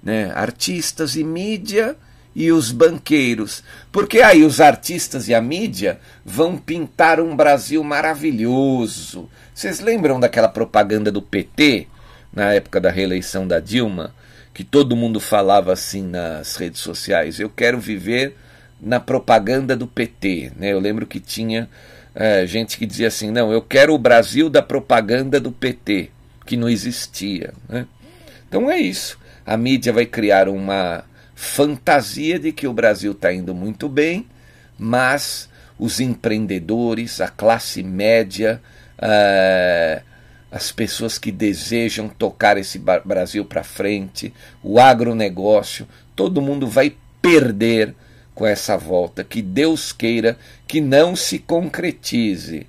né? 0.02 0.32
Artistas 0.34 1.16
e 1.16 1.24
mídia 1.24 1.96
e 2.34 2.52
os 2.52 2.70
banqueiros. 2.70 3.62
Porque 3.90 4.20
aí 4.20 4.44
os 4.44 4.60
artistas 4.60 5.28
e 5.28 5.34
a 5.34 5.40
mídia 5.40 5.98
vão 6.24 6.56
pintar 6.56 7.20
um 7.20 7.34
Brasil 7.34 7.82
maravilhoso. 7.82 9.28
Vocês 9.54 9.80
lembram 9.80 10.20
daquela 10.20 10.48
propaganda 10.48 11.10
do 11.10 11.22
PT 11.22 11.86
na 12.32 12.52
época 12.52 12.80
da 12.80 12.90
reeleição 12.90 13.46
da 13.46 13.58
Dilma? 13.58 14.14
Que 14.52 14.64
todo 14.64 14.96
mundo 14.96 15.20
falava 15.20 15.72
assim 15.72 16.02
nas 16.02 16.56
redes 16.56 16.80
sociais. 16.80 17.38
Eu 17.38 17.48
quero 17.48 17.78
viver 17.78 18.36
na 18.80 18.98
propaganda 18.98 19.76
do 19.76 19.86
PT. 19.86 20.52
Né? 20.56 20.72
Eu 20.72 20.80
lembro 20.80 21.06
que 21.06 21.20
tinha 21.20 21.68
é, 22.14 22.46
gente 22.46 22.78
que 22.78 22.86
dizia 22.86 23.08
assim: 23.08 23.30
não, 23.30 23.52
eu 23.52 23.62
quero 23.62 23.94
o 23.94 23.98
Brasil 23.98 24.48
da 24.48 24.62
propaganda 24.62 25.38
do 25.38 25.52
PT, 25.52 26.10
que 26.46 26.56
não 26.56 26.68
existia. 26.68 27.52
Né? 27.68 27.86
Então 28.48 28.70
é 28.70 28.78
isso. 28.78 29.18
A 29.46 29.56
mídia 29.56 29.92
vai 29.92 30.06
criar 30.06 30.48
uma 30.48 31.04
fantasia 31.34 32.38
de 32.38 32.52
que 32.52 32.66
o 32.66 32.72
Brasil 32.72 33.12
está 33.12 33.32
indo 33.32 33.54
muito 33.54 33.88
bem, 33.88 34.26
mas 34.78 35.48
os 35.78 35.98
empreendedores, 35.98 37.20
a 37.20 37.28
classe 37.28 37.82
média, 37.82 38.60
uh, 38.98 40.02
as 40.50 40.72
pessoas 40.72 41.18
que 41.18 41.30
desejam 41.30 42.08
tocar 42.08 42.56
esse 42.56 42.78
Brasil 42.78 43.44
para 43.44 43.62
frente, 43.62 44.32
o 44.62 44.80
agronegócio, 44.80 45.86
todo 46.16 46.42
mundo 46.42 46.66
vai 46.66 46.94
perder 47.22 47.94
com 48.34 48.46
essa 48.46 48.76
volta. 48.76 49.22
Que 49.22 49.40
Deus 49.40 49.92
queira 49.92 50.36
que 50.66 50.80
não 50.80 51.14
se 51.14 51.38
concretize. 51.38 52.66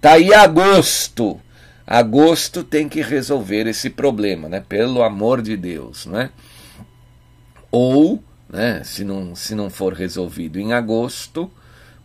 Tá 0.00 0.12
aí 0.12 0.32
agosto. 0.32 1.40
Agosto 1.86 2.62
tem 2.62 2.88
que 2.88 3.02
resolver 3.02 3.66
esse 3.66 3.90
problema, 3.90 4.48
né? 4.48 4.64
Pelo 4.66 5.02
amor 5.02 5.42
de 5.42 5.56
Deus, 5.56 6.06
né? 6.06 6.30
Ou, 7.70 8.22
né, 8.48 8.82
se 8.84 9.02
não, 9.02 9.34
se 9.34 9.54
não 9.54 9.68
for 9.68 9.92
resolvido 9.92 10.60
em 10.60 10.72
agosto, 10.72 11.50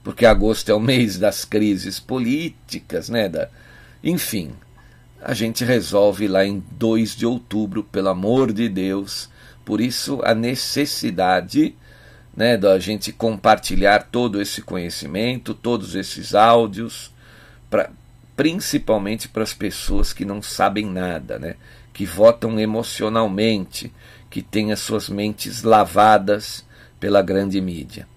porque 0.03 0.25
agosto 0.25 0.71
é 0.71 0.73
o 0.73 0.79
mês 0.81 1.19
das 1.19 1.45
crises 1.45 1.99
políticas, 1.99 3.07
né, 3.07 3.29
da, 3.29 3.49
enfim, 4.03 4.51
a 5.21 5.33
gente 5.33 5.63
resolve 5.63 6.27
lá 6.27 6.45
em 6.45 6.63
2 6.71 7.15
de 7.15 7.25
outubro, 7.25 7.83
pelo 7.83 8.09
amor 8.09 8.53
de 8.53 8.69
Deus. 8.69 9.29
Por 9.65 9.81
isso, 9.81 10.21
a 10.23 10.33
necessidade 10.33 11.75
né, 12.35 12.57
da 12.57 12.79
gente 12.79 13.11
compartilhar 13.11 14.07
todo 14.11 14.41
esse 14.41 14.61
conhecimento, 14.61 15.53
todos 15.53 15.95
esses 15.95 16.33
áudios, 16.33 17.11
pra, 17.69 17.89
principalmente 18.35 19.27
para 19.27 19.43
as 19.43 19.53
pessoas 19.53 20.13
que 20.13 20.23
não 20.23 20.41
sabem 20.41 20.85
nada, 20.85 21.37
né, 21.37 21.55
que 21.93 22.05
votam 22.05 22.59
emocionalmente, 22.59 23.91
que 24.29 24.41
têm 24.41 24.71
as 24.71 24.79
suas 24.79 25.09
mentes 25.09 25.63
lavadas 25.63 26.63
pela 26.99 27.21
grande 27.21 27.59
mídia. 27.59 28.07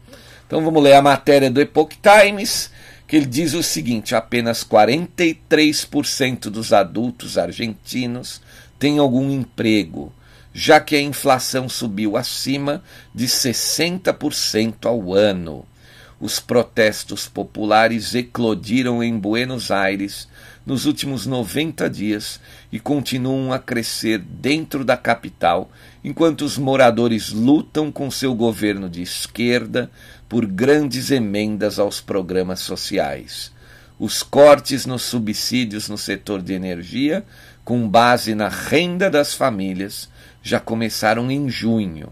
Então 0.46 0.62
vamos 0.62 0.82
ler 0.82 0.94
a 0.94 1.02
matéria 1.02 1.50
do 1.50 1.60
Epoch 1.60 1.96
Times 2.00 2.70
que 3.12 3.16
ele 3.16 3.26
diz 3.26 3.52
o 3.52 3.62
seguinte: 3.62 4.14
apenas 4.14 4.64
43% 4.64 6.44
dos 6.44 6.72
adultos 6.72 7.36
argentinos 7.36 8.40
têm 8.78 8.98
algum 8.98 9.30
emprego, 9.30 10.10
já 10.54 10.80
que 10.80 10.96
a 10.96 11.02
inflação 11.02 11.68
subiu 11.68 12.16
acima 12.16 12.82
de 13.14 13.26
60% 13.26 14.86
ao 14.86 15.12
ano. 15.12 15.66
Os 16.18 16.40
protestos 16.40 17.28
populares 17.28 18.14
eclodiram 18.14 19.02
em 19.02 19.18
Buenos 19.18 19.70
Aires 19.70 20.26
nos 20.64 20.86
últimos 20.86 21.26
90 21.26 21.90
dias 21.90 22.40
e 22.72 22.80
continuam 22.80 23.52
a 23.52 23.58
crescer 23.58 24.20
dentro 24.20 24.86
da 24.86 24.96
capital, 24.96 25.70
enquanto 26.02 26.46
os 26.46 26.56
moradores 26.56 27.30
lutam 27.30 27.92
com 27.92 28.10
seu 28.10 28.34
governo 28.34 28.88
de 28.88 29.02
esquerda 29.02 29.90
por 30.32 30.46
grandes 30.46 31.10
emendas 31.10 31.78
aos 31.78 32.00
programas 32.00 32.60
sociais. 32.60 33.52
Os 33.98 34.22
cortes 34.22 34.86
nos 34.86 35.02
subsídios 35.02 35.90
no 35.90 35.98
setor 35.98 36.40
de 36.40 36.54
energia, 36.54 37.22
com 37.62 37.86
base 37.86 38.34
na 38.34 38.48
renda 38.48 39.10
das 39.10 39.34
famílias, 39.34 40.08
já 40.42 40.58
começaram 40.58 41.30
em 41.30 41.50
junho. 41.50 42.10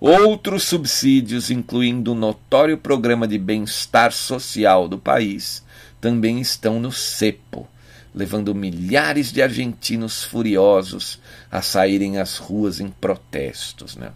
Outros 0.00 0.64
subsídios, 0.64 1.52
incluindo 1.52 2.10
o 2.10 2.16
notório 2.16 2.76
programa 2.76 3.28
de 3.28 3.38
bem-estar 3.38 4.10
social 4.10 4.88
do 4.88 4.98
país, 4.98 5.62
também 6.00 6.40
estão 6.40 6.80
no 6.80 6.90
cepo, 6.90 7.68
levando 8.12 8.52
milhares 8.56 9.30
de 9.30 9.40
argentinos 9.40 10.24
furiosos 10.24 11.20
a 11.48 11.62
saírem 11.62 12.18
às 12.18 12.38
ruas 12.38 12.80
em 12.80 12.88
protestos. 12.88 13.94
Né? 13.94 14.10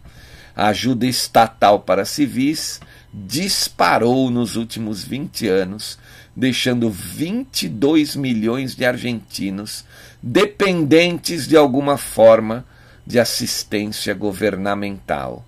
A 0.57 0.69
ajuda 0.69 1.07
estatal 1.07 1.81
para 1.81 2.05
civis 2.05 2.81
disparou 3.13 4.31
nos 4.31 4.57
últimos 4.57 5.03
20 5.03 5.49
anos, 5.49 5.99
deixando 6.35 6.91
22 6.91 8.17
milhões 8.17 8.75
de 8.75 8.85
argentinos 8.85 9.85
dependentes 10.23 11.47
de 11.47 11.57
alguma 11.57 11.97
forma 11.97 12.65
de 13.07 13.19
assistência 13.19 14.15
governamental. 14.15 15.45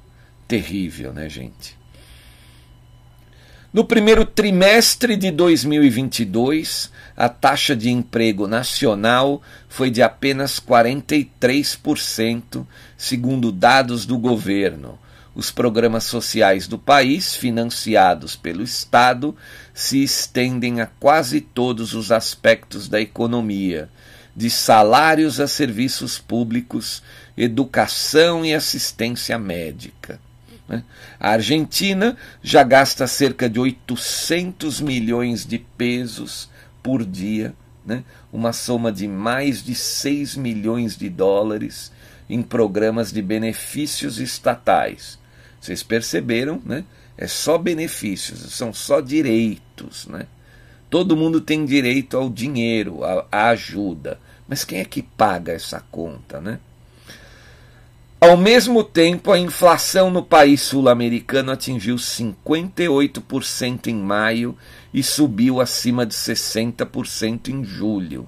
Terrível, 0.47 1.13
né, 1.13 1.29
gente? 1.29 1.76
No 3.77 3.85
primeiro 3.85 4.25
trimestre 4.25 5.17
de 5.17 5.31
2022, 5.31 6.91
a 7.15 7.29
taxa 7.29 7.77
de 7.77 7.91
emprego 7.91 8.49
nacional 8.49 9.43
foi 9.69 9.91
de 9.91 10.01
apenas 10.01 10.59
43%, 10.59 12.67
segundo 12.97 13.53
dados 13.53 14.07
do 14.07 14.17
governo. 14.17 14.99
Os 15.35 15.51
programas 15.51 16.05
sociais 16.05 16.67
do 16.67 16.79
país, 16.79 17.35
financiados 17.35 18.35
pelo 18.35 18.63
Estado, 18.63 19.37
se 19.75 20.03
estendem 20.03 20.81
a 20.81 20.87
quase 20.87 21.43
todos 21.43 21.93
os 21.93 22.11
aspectos 22.11 22.89
da 22.89 22.99
economia, 22.99 23.91
de 24.35 24.49
salários 24.49 25.39
a 25.39 25.47
serviços 25.47 26.19
públicos, 26.19 27.03
educação 27.37 28.43
e 28.43 28.55
assistência 28.55 29.39
médica. 29.39 30.19
Né? 30.69 30.83
A 31.19 31.31
Argentina 31.31 32.17
já 32.43 32.63
gasta 32.63 33.07
cerca 33.07 33.49
de 33.49 33.59
800 33.59 34.81
milhões 34.81 35.47
de 35.47 35.59
pesos 35.59 36.49
por 36.83 37.05
dia, 37.05 37.55
né? 37.85 38.05
uma 38.33 38.53
soma 38.53 38.91
de 38.91 39.07
mais 39.07 39.63
de 39.63 39.75
6 39.75 40.37
milhões 40.37 40.97
de 40.97 41.09
dólares 41.09 41.93
em 42.29 42.43
programas 42.43 43.13
de 43.13 43.23
benefícios 43.23 44.19
estatais. 44.19 45.19
Vocês 45.61 45.83
perceberam, 45.83 46.61
né? 46.65 46.85
É 47.19 47.27
só 47.27 47.57
benefícios, 47.57 48.53
são 48.53 48.75
só 48.75 49.01
direitos, 49.01 50.07
né? 50.07 50.27
Todo 50.91 51.17
mundo 51.17 51.41
tem 51.41 51.65
direito 51.65 52.17
ao 52.17 52.29
dinheiro, 52.29 53.01
à 53.33 53.49
ajuda. 53.49 54.21
Mas 54.47 54.65
quem 54.65 54.79
é 54.79 54.85
que 54.85 55.03
paga 55.03 55.53
essa 55.53 55.83
conta, 55.91 56.41
né? 56.41 56.61
Ao 58.19 58.35
mesmo 58.35 58.83
tempo, 58.83 59.31
a 59.31 59.39
inflação 59.39 60.11
no 60.11 60.23
país 60.23 60.63
sul-americano 60.63 61.53
atingiu 61.53 61.97
58% 61.97 63.89
em 63.89 63.95
maio 63.95 64.57
e 64.93 65.03
subiu 65.03 65.61
acima 65.61 66.07
de 66.07 66.15
60% 66.15 67.49
em 67.49 67.63
julho. 67.63 68.27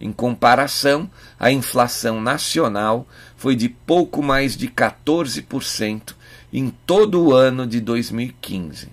Em 0.00 0.12
comparação, 0.12 1.08
a 1.38 1.52
inflação 1.52 2.20
nacional 2.20 3.06
foi 3.36 3.54
de 3.54 3.68
pouco 3.68 4.22
mais 4.22 4.56
de 4.56 4.66
14% 4.68 6.14
em 6.52 6.70
todo 6.84 7.22
o 7.22 7.32
ano 7.32 7.64
de 7.64 7.80
2015. 7.80 8.88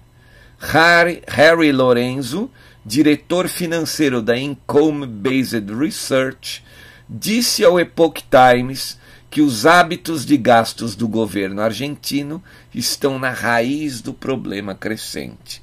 Harry, 0.59 1.23
Harry 1.27 1.71
Lorenzo, 1.71 2.51
diretor 2.85 3.47
financeiro 3.47 4.21
da 4.21 4.37
Income 4.37 5.07
Based 5.07 5.73
Research, 5.73 6.63
disse 7.09 7.63
ao 7.63 7.79
Epoch 7.79 8.23
Times 8.29 8.97
que 9.35 9.41
os 9.41 9.65
hábitos 9.65 10.25
de 10.25 10.37
gastos 10.37 10.95
do 10.95 11.09
governo 11.09 11.61
argentino 11.61 12.41
estão 12.73 13.19
na 13.19 13.31
raiz 13.31 13.99
do 13.99 14.13
problema 14.13 14.73
crescente. 14.73 15.61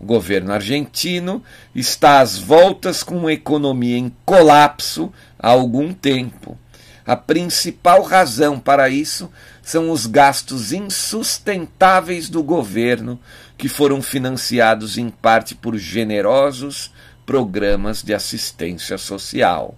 O 0.00 0.04
governo 0.04 0.52
argentino 0.52 1.40
está 1.72 2.18
às 2.18 2.36
voltas 2.36 3.04
com 3.04 3.16
uma 3.16 3.32
economia 3.32 3.96
em 3.96 4.12
colapso 4.24 5.12
há 5.38 5.50
algum 5.50 5.94
tempo. 5.94 6.58
A 7.06 7.14
principal 7.14 8.02
razão 8.02 8.58
para 8.58 8.88
isso 8.88 9.30
são 9.62 9.92
os 9.92 10.04
gastos 10.04 10.72
insustentáveis 10.72 12.28
do 12.28 12.42
governo, 12.42 13.20
que 13.56 13.68
foram 13.68 14.02
financiados 14.02 14.98
em 14.98 15.08
parte 15.08 15.54
por 15.54 15.78
generosos 15.78 16.92
programas 17.24 18.02
de 18.02 18.12
assistência 18.12 18.98
social. 18.98 19.76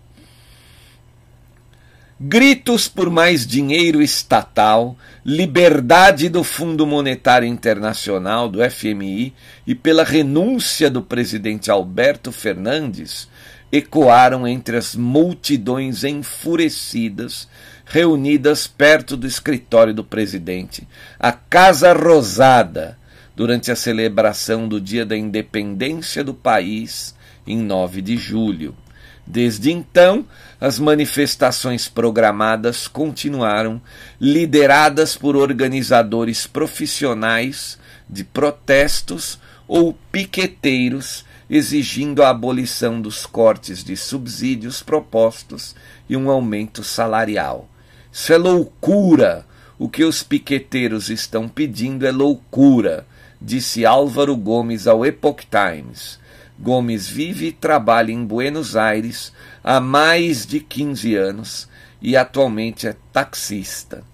Gritos 2.21 2.87
por 2.87 3.11
mais 3.11 3.45
dinheiro 3.45 4.01
estatal, 4.01 4.97
liberdade 5.27 6.29
do 6.29 6.45
Fundo 6.45 6.87
Monetário 6.87 7.49
Internacional, 7.49 8.49
do 8.49 8.61
FMI, 8.71 9.35
e 9.67 9.75
pela 9.75 10.05
renúncia 10.05 10.89
do 10.89 11.03
presidente 11.03 11.73
Alberto 11.73 12.31
Fernandes 12.31 13.29
ecoaram 13.73 14.47
entre 14.47 14.77
as 14.77 14.95
multidões 14.95 16.05
enfurecidas 16.05 17.49
reunidas 17.85 18.69
perto 18.69 19.17
do 19.17 19.27
escritório 19.27 19.93
do 19.93 20.05
presidente, 20.05 20.87
a 21.19 21.33
Casa 21.33 21.93
Rosada, 21.93 22.97
durante 23.35 23.73
a 23.73 23.77
celebração 23.77 24.69
do 24.69 24.81
Dia 24.81 25.05
da 25.05 25.17
Independência 25.17 26.23
do 26.23 26.33
país, 26.33 27.13
em 27.45 27.57
9 27.57 28.01
de 28.01 28.17
julho. 28.17 28.77
Desde 29.27 29.73
então, 29.73 30.27
as 30.61 30.79
manifestações 30.79 31.89
programadas 31.89 32.87
continuaram, 32.87 33.81
lideradas 34.21 35.17
por 35.17 35.35
organizadores 35.35 36.47
profissionais 36.47 37.79
de 38.09 38.23
protestos 38.23 39.39
ou 39.67 39.97
piqueteiros 40.13 41.25
exigindo 41.49 42.23
a 42.23 42.31
abolição 42.31 43.01
dos 43.01 43.27
cortes 43.27 43.85
de 43.85 43.97
subsídios 43.97 44.83
propostos 44.83 45.75
e 46.09 46.17
um 46.17 46.31
aumento 46.31 46.83
salarial. 46.83 47.69
Isso 48.13 48.33
é 48.33 48.37
loucura! 48.37 49.47
O 49.79 49.89
que 49.89 50.05
os 50.05 50.23
piqueteiros 50.23 51.11
estão 51.11 51.49
pedindo 51.49 52.07
é 52.07 52.13
loucura, 52.13 53.07
disse 53.41 53.85
Álvaro 53.85 54.37
Gomes 54.37 54.87
ao 54.87 55.05
Epoch 55.05 55.47
Times 55.51 56.19
Gomes 56.59 57.09
vive 57.09 57.49
e 57.49 57.53
trabalha 57.53 58.13
em 58.13 58.25
Buenos 58.25 58.77
Aires 58.77 59.33
há 59.63 59.81
mais 59.81 60.47
de 60.47 60.61
15 60.61 61.15
anos 61.17 61.69
e 62.01 62.17
atualmente 62.17 62.87
é 62.87 62.95
taxista. 63.13 64.05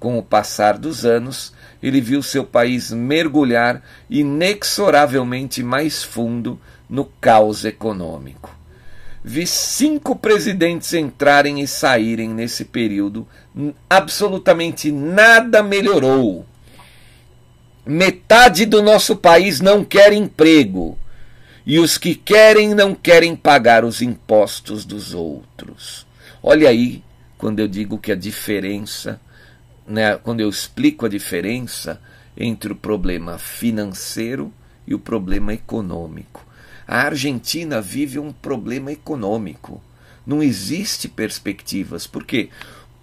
Com 0.00 0.18
o 0.18 0.22
passar 0.22 0.76
dos 0.76 1.06
anos, 1.06 1.52
ele 1.82 2.00
viu 2.00 2.22
seu 2.22 2.44
país 2.44 2.90
mergulhar 2.90 3.82
inexoravelmente 4.10 5.62
mais 5.62 6.02
fundo 6.02 6.60
no 6.88 7.04
caos 7.04 7.64
econômico. 7.64 8.54
Vi 9.22 9.46
cinco 9.46 10.14
presidentes 10.14 10.92
entrarem 10.92 11.62
e 11.62 11.66
saírem 11.66 12.28
nesse 12.28 12.64
período, 12.66 13.26
absolutamente 13.88 14.92
nada 14.92 15.62
melhorou. 15.62 16.44
Metade 17.86 18.66
do 18.66 18.82
nosso 18.82 19.16
país 19.16 19.60
não 19.60 19.82
quer 19.82 20.12
emprego 20.12 20.98
e 21.66 21.78
os 21.78 21.96
que 21.96 22.14
querem 22.14 22.74
não 22.74 22.94
querem 22.94 23.34
pagar 23.34 23.84
os 23.84 24.02
impostos 24.02 24.84
dos 24.84 25.14
outros. 25.14 26.06
Olha 26.42 26.68
aí, 26.68 27.02
quando 27.38 27.60
eu 27.60 27.68
digo 27.68 27.98
que 27.98 28.12
a 28.12 28.16
diferença, 28.16 29.20
né, 29.86 30.16
quando 30.16 30.40
eu 30.40 30.48
explico 30.48 31.06
a 31.06 31.08
diferença 31.08 32.00
entre 32.36 32.72
o 32.72 32.76
problema 32.76 33.38
financeiro 33.38 34.52
e 34.86 34.94
o 34.94 34.98
problema 34.98 35.54
econômico. 35.54 36.44
A 36.86 36.98
Argentina 37.02 37.80
vive 37.80 38.18
um 38.18 38.30
problema 38.30 38.92
econômico. 38.92 39.82
Não 40.26 40.42
existe 40.42 41.08
perspectivas. 41.08 42.06
Por 42.06 42.24
quê? 42.24 42.50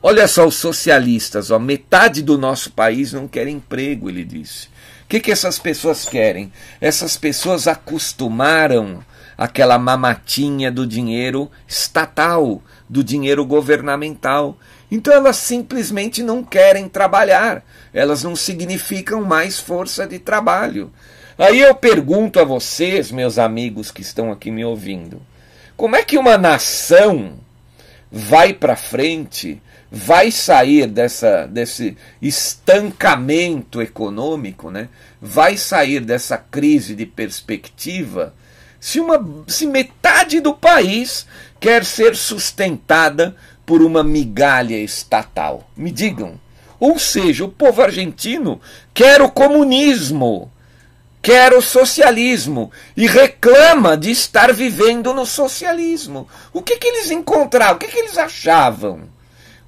Olha 0.04 0.28
só 0.28 0.48
os 0.48 0.56
socialistas, 0.56 1.52
ó, 1.52 1.60
metade 1.60 2.22
do 2.22 2.38
nosso 2.38 2.72
país 2.72 3.14
não 3.14 3.28
quer 3.28 3.48
emprego, 3.48 4.10
ele 4.10 4.24
disse 4.24 4.71
que, 5.12 5.20
que 5.20 5.32
essas 5.32 5.60
pessoas 5.60 6.06
querem? 6.06 6.54
Essas 6.80 7.18
pessoas 7.18 7.68
acostumaram 7.68 9.04
aquela 9.38 9.78
mamatinha 9.78 10.72
do 10.72 10.88
dinheiro 10.88 11.52
estatal, 11.68 12.64
do 12.88 13.04
dinheiro 13.04 13.46
governamental. 13.46 14.58
Então 14.90 15.14
elas 15.14 15.36
simplesmente 15.36 16.24
não 16.24 16.42
querem 16.42 16.88
trabalhar, 16.88 17.62
elas 17.94 18.24
não 18.24 18.38
significam 18.38 19.22
mais 19.26 19.60
força 19.60 20.08
de 20.08 20.18
trabalho. 20.18 20.90
Aí 21.38 21.60
eu 21.60 21.76
pergunto 21.76 22.40
a 22.40 22.46
vocês, 22.46 23.12
meus 23.12 23.38
amigos 23.38 23.92
que 23.92 24.02
estão 24.02 24.32
aqui 24.32 24.50
me 24.50 24.64
ouvindo, 24.64 25.22
como 25.76 25.98
é 25.98 26.04
que 26.04 26.18
uma 26.18 26.38
nação 26.38 27.34
vai 28.12 28.54
para 28.54 28.76
frente 28.76 29.62
vai 29.92 30.32
sair 30.32 30.88
dessa, 30.88 31.46
desse 31.46 31.98
estancamento 32.22 33.82
econômico, 33.82 34.72
né? 34.72 34.88
vai 35.22 35.58
sair 35.58 36.00
dessa 36.00 36.38
crise 36.38 36.96
de 36.96 37.06
perspectiva, 37.06 38.34
se, 38.80 39.02
uma, 39.02 39.44
se 39.48 39.68
metade 39.68 40.40
do 40.40 40.54
país 40.54 41.28
quer 41.60 41.84
ser 41.84 42.16
sustentada 42.16 43.36
por 43.66 43.82
uma 43.82 44.02
migalha 44.02 44.78
estatal. 44.78 45.70
Me 45.76 45.92
digam. 45.92 46.40
Ou 46.80 46.98
seja, 46.98 47.46
o 47.46 47.50
povo 47.50 47.82
argentino 47.84 48.60
quer 48.94 49.22
o 49.22 49.30
comunismo, 49.30 50.52
quer 51.22 51.54
o 51.54 51.62
socialismo 51.62 52.72
e 52.98 53.06
reclama 53.06 53.96
de 53.96 54.12
estar 54.12 54.52
vivendo 54.52 55.14
no 55.14 55.26
socialismo. 55.26 56.28
O 56.52 56.62
que, 56.62 56.78
que 56.78 56.88
eles 56.88 57.12
encontraram? 57.12 57.76
O 57.76 57.78
que, 57.78 57.88
que 57.88 58.00
eles 58.00 58.18
achavam? 58.18 59.04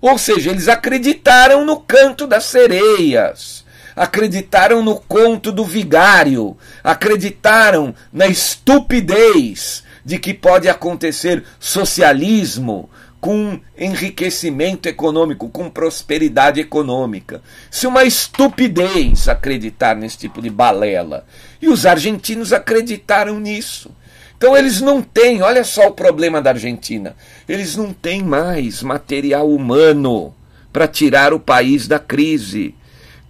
Ou 0.02 0.18
seja, 0.18 0.50
eles 0.50 0.68
acreditaram 0.68 1.64
no 1.64 1.80
canto 1.80 2.28
das 2.28 2.46
sereias, 2.46 3.64
acreditaram 3.96 4.84
no 4.84 5.00
conto 5.00 5.52
do 5.52 5.64
vigário, 5.64 6.58
acreditaram 6.84 7.96
na 8.12 8.28
estupidez 8.28 9.84
de 10.04 10.20
que 10.20 10.34
pode 10.34 10.68
acontecer 10.68 11.46
socialismo 11.60 12.90
com 13.24 13.58
enriquecimento 13.78 14.90
econômico, 14.90 15.48
com 15.48 15.70
prosperidade 15.70 16.60
econômica. 16.60 17.42
Isso 17.72 17.86
é 17.86 17.90
uma 17.90 18.04
estupidez 18.04 19.30
acreditar 19.30 19.96
nesse 19.96 20.18
tipo 20.18 20.42
de 20.42 20.50
balela. 20.50 21.26
E 21.62 21.70
os 21.70 21.86
argentinos 21.86 22.52
acreditaram 22.52 23.40
nisso. 23.40 23.90
Então 24.36 24.58
eles 24.58 24.82
não 24.82 25.02
têm, 25.02 25.42
olha 25.42 25.64
só 25.64 25.88
o 25.88 25.94
problema 25.94 26.42
da 26.42 26.50
Argentina, 26.50 27.16
eles 27.48 27.78
não 27.78 27.94
têm 27.94 28.22
mais 28.22 28.84
material 28.84 29.50
humano 29.50 30.36
para 30.74 30.86
tirar 30.86 31.34
o 31.34 31.40
país 31.40 31.88
da 31.88 32.00
crise. 32.00 32.76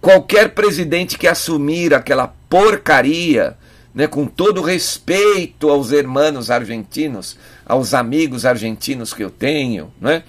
Qualquer 0.00 0.54
presidente 0.54 1.16
que 1.16 1.28
assumir 1.28 1.94
aquela 1.94 2.34
porcaria, 2.50 3.56
né, 3.94 4.06
com 4.06 4.26
todo 4.26 4.60
respeito 4.60 5.70
aos 5.70 5.92
hermanos 5.92 6.50
argentinos, 6.50 7.38
aos 7.64 7.94
amigos 7.94 8.44
argentinos 8.44 9.14
que 9.14 9.22
eu 9.22 9.30
tenho, 9.30 9.92
né, 10.00 10.24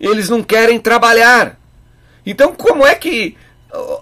eles 0.00 0.28
não 0.28 0.42
querem 0.42 0.80
trabalhar. 0.80 1.58
Então, 2.26 2.54
como 2.54 2.84
é 2.86 2.94
que 2.94 3.36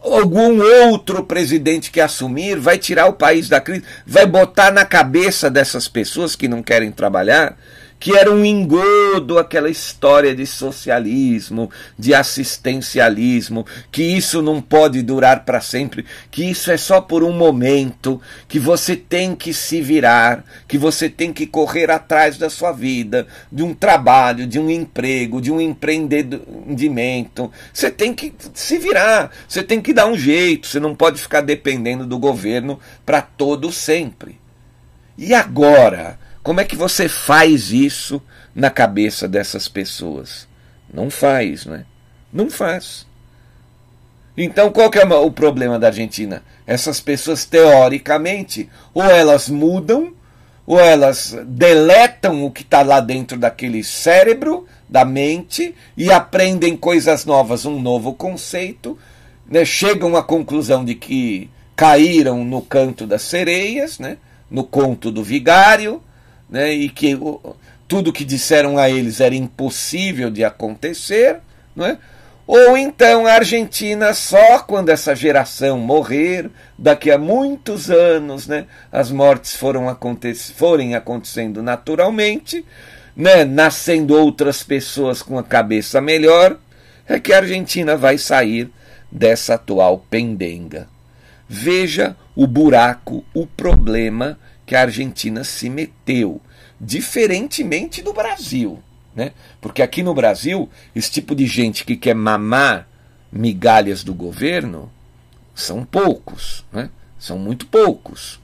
algum 0.03 0.61
outro 0.91 1.25
presidente 1.25 1.91
que 1.91 2.01
assumir 2.01 2.59
vai 2.59 2.79
tirar 2.79 3.07
o 3.07 3.13
país 3.13 3.49
da 3.49 3.61
crise, 3.61 3.85
vai 4.07 4.27
botar 4.27 4.71
na 4.71 4.85
cabeça 4.85 5.51
dessas 5.51 5.87
pessoas 5.87 6.35
que 6.35 6.49
não 6.49 6.63
querem 6.63 6.91
trabalhar 6.91 7.57
que 7.99 8.17
era 8.17 8.31
um 8.31 8.45
engodo 8.45 9.39
aquela 9.39 9.69
história 9.69 10.35
de 10.35 10.47
socialismo, 10.47 11.71
de 11.99 12.15
assistencialismo, 12.15 13.67
que 13.91 14.03
isso 14.03 14.41
não 14.41 14.61
pode 14.61 15.03
durar 15.03 15.45
para 15.45 15.61
sempre, 15.61 16.05
que 16.31 16.45
isso 16.45 16.71
é 16.71 16.77
só 16.77 17.01
por 17.01 17.25
um 17.25 17.33
momento, 17.33 18.21
que 18.47 18.59
você 18.59 18.95
tem 18.95 19.35
que 19.35 19.53
se 19.53 19.81
virar, 19.81 20.45
que 20.69 20.79
você 20.79 21.09
tem 21.09 21.33
que 21.33 21.47
correr 21.47 21.91
atrás 21.91 22.39
da 22.39 22.49
sua 22.49 22.71
vida, 22.73 23.27
de 23.51 23.63
um 23.63 23.75
trabalho, 23.75 24.47
de 24.47 24.59
um 24.59 24.71
emprego, 24.71 25.41
de 25.41 25.51
um 25.51 25.61
empreendimento. 25.61 27.51
Você 27.73 27.91
tem 27.91 28.15
que 28.15 28.33
se 28.55 28.79
virar, 28.79 29.33
você 29.49 29.63
tem 29.63 29.81
que 29.81 29.93
dar 29.93 30.07
um 30.07 30.17
jeito, 30.17 30.69
você 30.69 30.79
não 30.79 30.95
pode 30.95 31.21
ficar 31.21 31.41
dependendo 31.41 32.07
do 32.07 32.19
governo 32.19 32.79
para 33.05 33.21
todo 33.21 33.73
sempre. 33.73 34.39
E 35.17 35.35
agora? 35.35 36.28
Como 36.49 36.63
é 36.63 36.65
que 36.65 36.77
você 36.77 37.11
faz 37.11 37.73
isso 37.73 38.23
na 38.55 38.71
cabeça 38.71 39.29
dessas 39.29 39.69
pessoas? 39.69 40.49
Não 40.91 41.11
faz, 41.11 41.67
né? 41.67 41.85
Não 42.33 42.49
faz. 42.49 43.07
Então, 44.35 44.73
qual 44.73 44.91
que 44.91 44.99
é 44.99 45.05
o 45.05 45.31
problema 45.31 45.79
da 45.79 45.89
Argentina? 45.89 46.43
Essas 46.67 47.03
pessoas, 47.03 47.45
teoricamente, 47.45 48.67
ou 48.95 49.03
elas 49.03 49.51
mudam, 49.51 50.15
ou 50.67 50.81
elas 50.81 51.37
deletam 51.45 52.43
o 52.43 52.51
que 52.51 52.63
está 52.63 52.81
lá 52.81 53.01
dentro 53.01 53.39
daquele 53.39 53.85
cérebro, 53.85 54.67
da 54.89 55.05
mente, 55.05 55.75
e 55.99 56.11
aprendem 56.11 56.79
coisas 56.79 57.27
novas, 57.27 57.67
um 57.67 57.79
novo 57.79 58.15
conceito, 58.15 58.99
né? 59.47 59.67
chegam 59.67 60.17
à 60.17 60.23
conclusão 60.23 60.83
de 60.83 60.95
que 60.95 61.51
caíram 61.77 62.43
no 62.43 62.63
canto 62.63 63.07
das 63.07 63.21
sereias, 63.21 63.99
né? 63.99 64.17
no 64.51 64.65
conto 64.65 65.11
do 65.11 65.23
vigário, 65.23 66.03
né, 66.49 66.73
e 66.73 66.89
que 66.89 67.15
o, 67.15 67.57
tudo 67.87 68.13
que 68.13 68.25
disseram 68.25 68.79
a 68.79 68.89
eles 68.91 69.21
era 69.21 69.35
impossível 69.35 70.31
de 70.31 70.45
acontecer, 70.45 71.39
não 71.75 71.87
é? 71.87 71.99
Ou 72.47 72.79
então 72.79 73.27
a 73.27 73.33
Argentina, 73.33 74.15
só 74.15 74.61
quando 74.61 74.89
essa 74.89 75.15
geração 75.15 75.79
morrer, 75.79 76.51
daqui 76.79 77.11
a 77.11 77.19
muitos 77.19 77.91
anos, 77.91 78.47
né, 78.47 78.65
as 78.91 79.11
mortes 79.11 79.55
foram 79.55 79.87
aconte 79.87 80.35
forem 80.35 80.95
acontecendo 80.95 81.63
naturalmente, 81.63 82.65
né, 83.15 83.45
nascendo 83.45 84.17
outras 84.17 84.63
pessoas 84.63 85.21
com 85.21 85.39
a 85.39 85.43
cabeça 85.43 86.01
melhor, 86.01 86.57
é 87.07 87.21
que 87.21 87.35
a 87.35 87.39
Argentina 87.39 87.99
vai 87.99 88.17
sair 88.17 88.71
dessa 89.13 89.55
atual 89.55 90.05
pendenga. 90.09 90.89
Veja 91.47 92.17
o 92.35 92.47
buraco, 92.47 93.25
o 93.35 93.47
problema 93.47 94.39
que 94.69 94.77
a 94.77 94.83
Argentina 94.83 95.43
se 95.45 95.71
meteu, 95.71 96.43
diferentemente 96.79 98.03
do 98.03 98.13
Brasil. 98.13 98.83
Né? 99.17 99.33
Porque 99.63 99.81
aqui 99.81 100.03
no 100.03 100.13
Brasil, 100.13 100.69
esse 100.95 101.11
tipo 101.11 101.35
de 101.35 101.47
gente 101.47 101.87
que 101.87 101.97
quer 101.97 102.15
mamar 102.15 102.87
migalhas 103.33 104.05
do 104.05 104.13
governo 104.13 104.93
são 105.55 105.87
poucos, 105.87 106.67
né? 106.71 106.91
são 107.19 107.39
muito 107.39 107.67
poucos. 107.67 108.39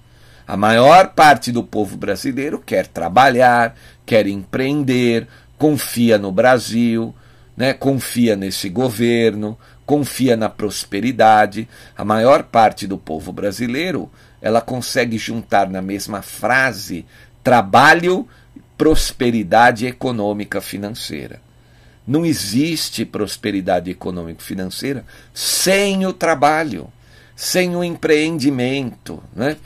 A 0.48 0.56
maior 0.56 1.10
parte 1.10 1.52
do 1.52 1.62
povo 1.62 1.94
brasileiro 1.94 2.58
quer 2.58 2.86
trabalhar, 2.86 3.76
quer 4.06 4.26
empreender, 4.26 5.28
confia 5.58 6.16
no 6.16 6.32
Brasil, 6.32 7.14
né? 7.54 7.74
confia 7.74 8.34
nesse 8.34 8.70
governo, 8.70 9.58
confia 9.84 10.38
na 10.38 10.48
prosperidade. 10.48 11.68
A 11.94 12.02
maior 12.02 12.44
parte 12.44 12.86
do 12.86 12.96
povo 12.96 13.30
brasileiro 13.30 14.10
ela 14.44 14.60
consegue 14.60 15.16
juntar 15.16 15.70
na 15.70 15.80
mesma 15.80 16.20
frase 16.20 17.06
trabalho, 17.42 18.28
prosperidade 18.76 19.86
econômica 19.86 20.60
financeira. 20.60 21.40
Não 22.06 22.26
existe 22.26 23.06
prosperidade 23.06 23.90
econômica 23.90 24.42
financeira 24.42 25.02
sem 25.32 26.04
o 26.04 26.12
trabalho, 26.12 26.92
sem 27.34 27.74
o 27.74 27.82
empreendimento. 27.82 29.22
Né? 29.34 29.56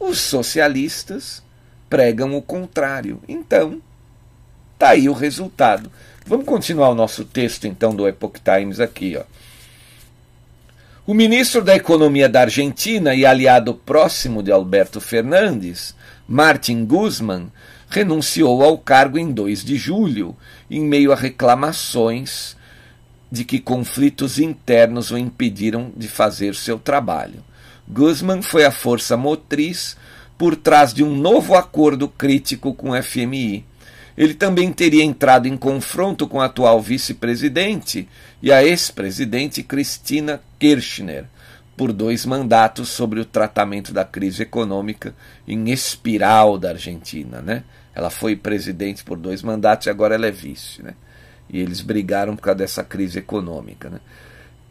Os 0.00 0.18
socialistas 0.18 1.40
pregam 1.88 2.36
o 2.36 2.42
contrário. 2.42 3.22
Então, 3.28 3.80
tá 4.76 4.88
aí 4.88 5.08
o 5.08 5.12
resultado. 5.12 5.88
Vamos 6.26 6.46
continuar 6.46 6.88
o 6.88 6.96
nosso 6.96 7.24
texto 7.24 7.68
então 7.68 7.94
do 7.94 8.08
Epoch 8.08 8.40
Times 8.40 8.80
aqui, 8.80 9.16
ó. 9.16 9.22
O 11.06 11.12
ministro 11.12 11.62
da 11.62 11.76
Economia 11.76 12.30
da 12.30 12.40
Argentina 12.40 13.14
e 13.14 13.26
aliado 13.26 13.74
próximo 13.74 14.42
de 14.42 14.50
Alberto 14.50 15.02
Fernandes, 15.02 15.94
Martin 16.26 16.86
Guzman, 16.86 17.52
renunciou 17.90 18.62
ao 18.62 18.78
cargo 18.78 19.18
em 19.18 19.30
2 19.30 19.62
de 19.62 19.76
julho, 19.76 20.34
em 20.70 20.80
meio 20.80 21.12
a 21.12 21.14
reclamações 21.14 22.56
de 23.30 23.44
que 23.44 23.60
conflitos 23.60 24.38
internos 24.38 25.10
o 25.10 25.18
impediram 25.18 25.92
de 25.94 26.08
fazer 26.08 26.54
seu 26.54 26.78
trabalho. 26.78 27.44
Guzman 27.86 28.40
foi 28.40 28.64
a 28.64 28.70
força 28.70 29.14
motriz 29.14 29.98
por 30.38 30.56
trás 30.56 30.94
de 30.94 31.04
um 31.04 31.14
novo 31.14 31.54
acordo 31.54 32.08
crítico 32.08 32.72
com 32.72 32.92
o 32.92 33.02
FMI, 33.02 33.62
ele 34.16 34.34
também 34.34 34.72
teria 34.72 35.02
entrado 35.02 35.46
em 35.46 35.56
confronto 35.56 36.26
com 36.26 36.40
a 36.40 36.46
atual 36.46 36.80
vice-presidente 36.80 38.08
e 38.40 38.52
a 38.52 38.64
ex-presidente 38.64 39.62
Cristina 39.62 40.40
Kirchner 40.58 41.24
por 41.76 41.92
dois 41.92 42.24
mandatos 42.24 42.88
sobre 42.88 43.18
o 43.18 43.24
tratamento 43.24 43.92
da 43.92 44.04
crise 44.04 44.42
econômica 44.42 45.14
em 45.46 45.70
espiral 45.70 46.56
da 46.56 46.70
Argentina, 46.70 47.42
né? 47.42 47.64
Ela 47.92 48.10
foi 48.10 48.36
presidente 48.36 49.02
por 49.02 49.18
dois 49.18 49.42
mandatos 49.42 49.86
e 49.86 49.90
agora 49.90 50.14
ela 50.14 50.26
é 50.26 50.30
vice, 50.30 50.82
né? 50.82 50.94
E 51.50 51.60
eles 51.60 51.80
brigaram 51.80 52.36
por 52.36 52.42
causa 52.42 52.58
dessa 52.58 52.84
crise 52.84 53.18
econômica, 53.18 53.90
né? 53.90 53.98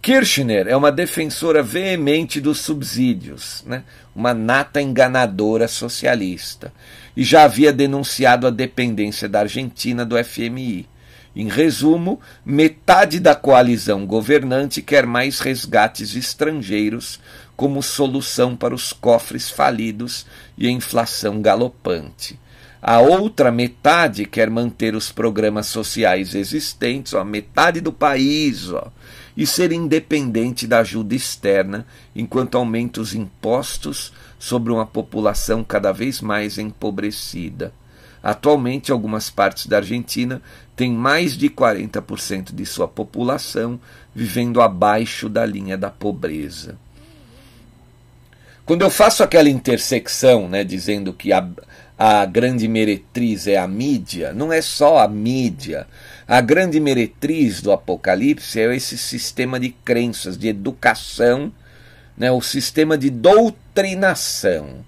Kirchner 0.01 0.67
é 0.67 0.75
uma 0.75 0.91
defensora 0.91 1.63
veemente 1.63 2.41
dos 2.41 2.59
subsídios, 2.59 3.63
né? 3.65 3.85
uma 4.13 4.33
nata 4.33 4.81
enganadora 4.81 5.65
socialista 5.65 6.73
e 7.15 7.23
já 7.23 7.43
havia 7.43 7.71
denunciado 7.71 8.47
a 8.47 8.49
dependência 8.49 9.29
da 9.29 9.41
Argentina 9.41 10.05
do 10.05 10.21
FMI. 10.23 10.87
Em 11.35 11.47
resumo, 11.47 12.19
metade 12.45 13.19
da 13.19 13.33
coalizão 13.33 14.05
governante 14.05 14.81
quer 14.81 15.05
mais 15.05 15.39
resgates 15.39 16.15
estrangeiros 16.15 17.19
como 17.55 17.81
solução 17.81 18.55
para 18.55 18.75
os 18.75 18.93
cofres 18.93 19.49
falidos 19.49 20.25
e 20.57 20.67
a 20.67 20.71
inflação 20.71 21.41
galopante. 21.41 22.39
A 22.85 22.99
outra 22.99 23.49
metade 23.49 24.25
quer 24.25 24.49
manter 24.49 24.93
os 24.93 25.09
programas 25.09 25.67
sociais 25.67 26.35
existentes, 26.35 27.13
ó, 27.13 27.23
metade 27.23 27.79
do 27.79 27.93
país, 27.93 28.69
ó, 28.69 28.91
e 29.37 29.47
ser 29.47 29.71
independente 29.71 30.67
da 30.67 30.79
ajuda 30.79 31.15
externa, 31.15 31.87
enquanto 32.13 32.57
aumenta 32.57 32.99
os 32.99 33.15
impostos 33.15 34.11
sobre 34.43 34.73
uma 34.73 34.85
população 34.85 35.63
cada 35.63 35.93
vez 35.93 36.19
mais 36.19 36.57
empobrecida. 36.57 37.71
Atualmente, 38.21 38.91
algumas 38.91 39.29
partes 39.29 39.67
da 39.67 39.77
Argentina 39.77 40.41
têm 40.75 40.91
mais 40.91 41.37
de 41.37 41.49
40% 41.49 42.53
de 42.53 42.65
sua 42.65 42.85
população 42.85 43.79
vivendo 44.13 44.61
abaixo 44.61 45.29
da 45.29 45.45
linha 45.45 45.77
da 45.77 45.89
pobreza. 45.89 46.77
Quando 48.65 48.81
eu 48.81 48.89
faço 48.89 49.23
aquela 49.23 49.47
intersecção, 49.47 50.49
né, 50.49 50.65
dizendo 50.65 51.13
que 51.13 51.31
a, 51.31 51.47
a 51.97 52.25
grande 52.25 52.67
meretriz 52.67 53.47
é 53.47 53.55
a 53.55 53.65
mídia, 53.65 54.33
não 54.33 54.51
é 54.51 54.61
só 54.61 54.97
a 54.97 55.07
mídia. 55.07 55.87
A 56.27 56.41
grande 56.41 56.81
meretriz 56.81 57.61
do 57.61 57.71
Apocalipse 57.71 58.59
é 58.59 58.75
esse 58.75 58.97
sistema 58.97 59.57
de 59.57 59.69
crenças, 59.69 60.37
de 60.37 60.49
educação, 60.49 61.49
né, 62.17 62.31
o 62.31 62.41
sistema 62.41 62.97
de 62.97 63.09
doutrinação. 63.09 64.85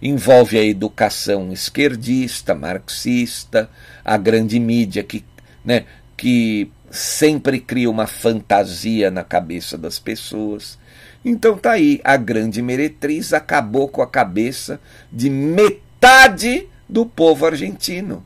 Envolve 0.00 0.58
a 0.58 0.64
educação 0.64 1.52
esquerdista, 1.52 2.54
marxista, 2.54 3.68
a 4.04 4.16
grande 4.16 4.60
mídia 4.60 5.02
que, 5.02 5.24
né, 5.64 5.84
que 6.16 6.70
sempre 6.90 7.58
cria 7.60 7.90
uma 7.90 8.06
fantasia 8.06 9.10
na 9.10 9.24
cabeça 9.24 9.76
das 9.76 9.98
pessoas. 9.98 10.78
Então 11.24 11.56
tá 11.56 11.72
aí, 11.72 12.00
a 12.04 12.16
grande 12.16 12.62
meretriz 12.62 13.32
acabou 13.32 13.88
com 13.88 14.02
a 14.02 14.06
cabeça 14.06 14.80
de 15.10 15.28
metade 15.28 16.68
do 16.88 17.04
povo 17.04 17.46
argentino. 17.46 18.24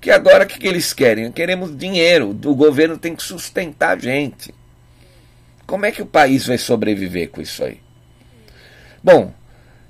Que 0.00 0.10
agora 0.10 0.44
o 0.44 0.46
que, 0.46 0.58
que 0.58 0.66
eles 0.66 0.92
querem? 0.92 1.32
Queremos 1.32 1.76
dinheiro, 1.76 2.30
o 2.30 2.54
governo 2.54 2.98
tem 2.98 3.16
que 3.16 3.22
sustentar 3.22 3.96
a 3.96 4.00
gente. 4.00 4.54
Como 5.68 5.84
é 5.84 5.92
que 5.92 6.00
o 6.00 6.06
país 6.06 6.46
vai 6.46 6.56
sobreviver 6.56 7.28
com 7.28 7.42
isso 7.42 7.62
aí? 7.62 7.78
Bom, 9.04 9.34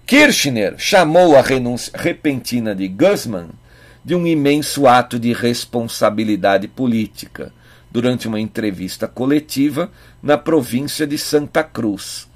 Kirchner 0.05 0.75
chamou 0.77 1.37
a 1.37 1.41
renúncia 1.41 1.93
repentina 1.95 2.75
de 2.75 2.89
Guzman 2.89 3.51
de 4.05 4.13
um 4.17 4.27
imenso 4.27 4.89
ato 4.89 5.21
de 5.21 5.33
responsabilidade 5.33 6.67
política 6.67 7.53
durante 7.93 8.27
uma 8.27 8.41
entrevista 8.41 9.07
coletiva 9.07 9.89
na 10.21 10.37
província 10.37 11.07
de 11.07 11.17
Santa 11.17 11.63
Cruz. 11.63 12.29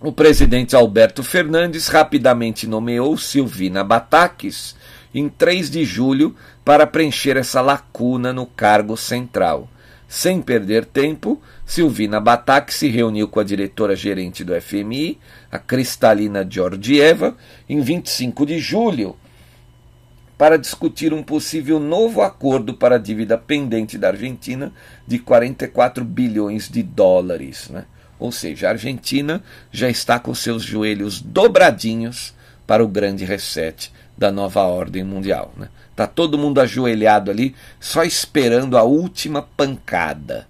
O 0.00 0.12
presidente 0.12 0.76
Alberto 0.76 1.20
Fernandes 1.24 1.88
rapidamente 1.88 2.64
nomeou 2.64 3.18
Silvina 3.18 3.82
Bataques 3.82 4.76
em 5.12 5.28
3 5.28 5.68
de 5.68 5.84
julho 5.84 6.36
para 6.64 6.86
preencher 6.86 7.36
essa 7.36 7.60
lacuna 7.60 8.32
no 8.32 8.46
cargo 8.46 8.96
central. 8.96 9.68
Sem 10.14 10.40
perder 10.40 10.84
tempo, 10.84 11.42
Silvina 11.66 12.20
Bataques 12.20 12.76
se 12.76 12.86
reuniu 12.86 13.26
com 13.26 13.40
a 13.40 13.42
diretora-gerente 13.42 14.44
do 14.44 14.54
FMI, 14.60 15.18
a 15.50 15.58
Cristalina 15.58 16.46
Georgieva, 16.48 17.36
em 17.68 17.80
25 17.80 18.46
de 18.46 18.60
julho, 18.60 19.16
para 20.38 20.56
discutir 20.56 21.12
um 21.12 21.20
possível 21.20 21.80
novo 21.80 22.22
acordo 22.22 22.74
para 22.74 22.94
a 22.94 22.98
dívida 22.98 23.36
pendente 23.36 23.98
da 23.98 24.10
Argentina 24.10 24.72
de 25.04 25.18
44 25.18 26.04
bilhões 26.04 26.68
de 26.68 26.84
dólares. 26.84 27.68
Né? 27.68 27.84
Ou 28.16 28.30
seja, 28.30 28.68
a 28.68 28.70
Argentina 28.70 29.42
já 29.72 29.90
está 29.90 30.20
com 30.20 30.32
seus 30.32 30.62
joelhos 30.62 31.20
dobradinhos 31.20 32.32
para 32.68 32.84
o 32.84 32.88
grande 32.88 33.24
reset 33.24 33.92
da 34.16 34.30
nova 34.30 34.62
ordem 34.62 35.04
mundial. 35.04 35.52
Né? 35.56 35.68
Tá 35.94 36.06
todo 36.06 36.38
mundo 36.38 36.60
ajoelhado 36.60 37.30
ali, 37.30 37.54
só 37.80 38.04
esperando 38.04 38.76
a 38.76 38.82
última 38.82 39.42
pancada. 39.42 40.46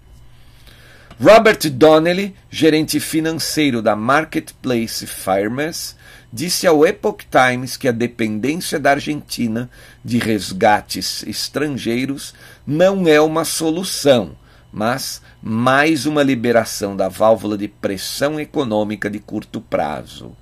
Robert 1.19 1.69
Donnelly, 1.71 2.35
gerente 2.49 2.99
financeiro 2.99 3.81
da 3.81 3.95
Marketplace 3.95 5.07
Firmas, 5.07 5.95
disse 6.31 6.67
ao 6.67 6.85
Epoch 6.85 7.25
Times 7.31 7.77
que 7.77 7.87
a 7.87 7.93
dependência 7.93 8.77
da 8.77 8.91
Argentina 8.91 9.69
de 10.03 10.17
resgates 10.17 11.23
estrangeiros 11.23 12.33
não 12.67 13.07
é 13.07 13.21
uma 13.21 13.45
solução, 13.45 14.35
mas 14.73 15.21
mais 15.41 16.05
uma 16.05 16.21
liberação 16.21 16.97
da 16.97 17.07
válvula 17.07 17.57
de 17.57 17.69
pressão 17.69 18.37
econômica 18.37 19.09
de 19.09 19.19
curto 19.19 19.61
prazo. 19.61 20.35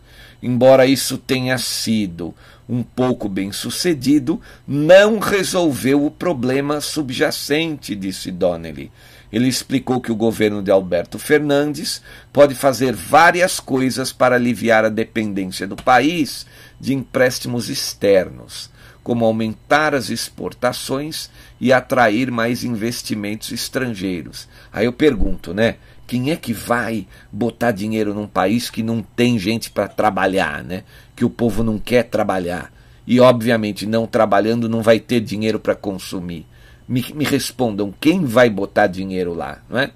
Embora 0.43 0.85
isso 0.85 1.17
tenha 1.17 1.57
sido 1.57 2.35
um 2.67 2.83
pouco 2.83 3.29
bem 3.29 3.53
sucedido, 3.53 4.41
não 4.67 5.17
resolveu 5.17 6.05
o 6.05 6.11
problema 6.11 6.81
subjacente, 6.81 7.95
disse 7.95 8.29
Donnelly. 8.29 8.91
Ele 9.31 9.47
explicou 9.47 10.01
que 10.01 10.11
o 10.11 10.15
governo 10.17 10.61
de 10.61 10.69
Alberto 10.69 11.17
Fernandes 11.17 12.01
pode 12.33 12.55
fazer 12.55 12.93
várias 12.93 13.57
coisas 13.57 14.11
para 14.11 14.35
aliviar 14.35 14.83
a 14.83 14.89
dependência 14.89 15.65
do 15.65 15.77
país 15.77 16.45
de 16.77 16.93
empréstimos 16.93 17.69
externos, 17.69 18.69
como 19.01 19.23
aumentar 19.23 19.95
as 19.95 20.09
exportações 20.09 21.29
e 21.59 21.71
atrair 21.71 22.29
mais 22.29 22.65
investimentos 22.65 23.53
estrangeiros. 23.53 24.49
Aí 24.73 24.85
eu 24.85 24.93
pergunto, 24.93 25.53
né? 25.53 25.77
Quem 26.05 26.31
é 26.31 26.35
que 26.35 26.53
vai 26.53 27.07
botar 27.31 27.71
dinheiro 27.71 28.13
num 28.13 28.27
país 28.27 28.69
que 28.69 28.83
não 28.83 29.01
tem 29.01 29.39
gente 29.39 29.71
para 29.71 29.87
trabalhar, 29.87 30.63
né? 30.63 30.83
Que 31.15 31.25
o 31.25 31.29
povo 31.29 31.63
não 31.63 31.77
quer 31.77 32.03
trabalhar. 32.03 32.71
E, 33.05 33.19
obviamente, 33.19 33.85
não 33.85 34.05
trabalhando 34.05 34.69
não 34.69 34.81
vai 34.81 34.99
ter 34.99 35.19
dinheiro 35.19 35.59
para 35.59 35.75
consumir. 35.75 36.45
Me, 36.87 37.05
me 37.13 37.23
respondam, 37.23 37.93
quem 37.99 38.25
vai 38.25 38.49
botar 38.49 38.87
dinheiro 38.87 39.33
lá, 39.33 39.59
não 39.69 39.79
é? 39.79 39.91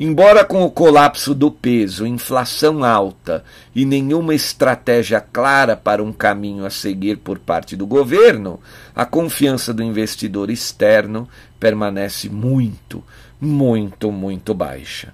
Embora 0.00 0.44
com 0.44 0.62
o 0.62 0.70
colapso 0.70 1.34
do 1.34 1.50
peso, 1.50 2.06
inflação 2.06 2.84
alta 2.84 3.42
e 3.74 3.84
nenhuma 3.84 4.32
estratégia 4.32 5.20
clara 5.20 5.76
para 5.76 6.00
um 6.00 6.12
caminho 6.12 6.64
a 6.64 6.70
seguir 6.70 7.16
por 7.16 7.40
parte 7.40 7.74
do 7.74 7.84
governo, 7.84 8.60
a 8.94 9.04
confiança 9.04 9.74
do 9.74 9.82
investidor 9.82 10.50
externo 10.50 11.28
permanece 11.58 12.28
muito, 12.28 13.02
muito, 13.40 14.10
muito 14.10 14.54
baixa. 14.54 15.12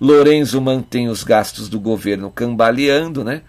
Lorenzo 0.00 0.60
mantém 0.60 1.08
os 1.08 1.24
gastos 1.24 1.68
do 1.68 1.80
governo 1.80 2.30
cambaleando, 2.30 3.24
né? 3.24 3.42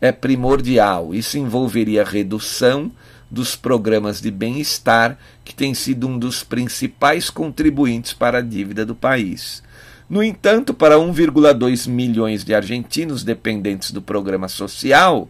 É 0.00 0.10
primordial. 0.10 1.14
Isso 1.14 1.38
envolveria 1.38 2.04
redução 2.04 2.90
dos 3.30 3.56
programas 3.56 4.20
de 4.20 4.30
bem-estar, 4.30 5.18
que 5.44 5.54
tem 5.54 5.72
sido 5.74 6.06
um 6.06 6.18
dos 6.18 6.42
principais 6.42 7.30
contribuintes 7.30 8.12
para 8.12 8.38
a 8.38 8.42
dívida 8.42 8.84
do 8.84 8.94
país. 8.94 9.62
No 10.08 10.22
entanto, 10.22 10.74
para 10.74 10.96
1,2 10.96 11.88
milhões 11.88 12.44
de 12.44 12.54
argentinos 12.54 13.24
dependentes 13.24 13.90
do 13.90 14.02
programa 14.02 14.48
social, 14.48 15.28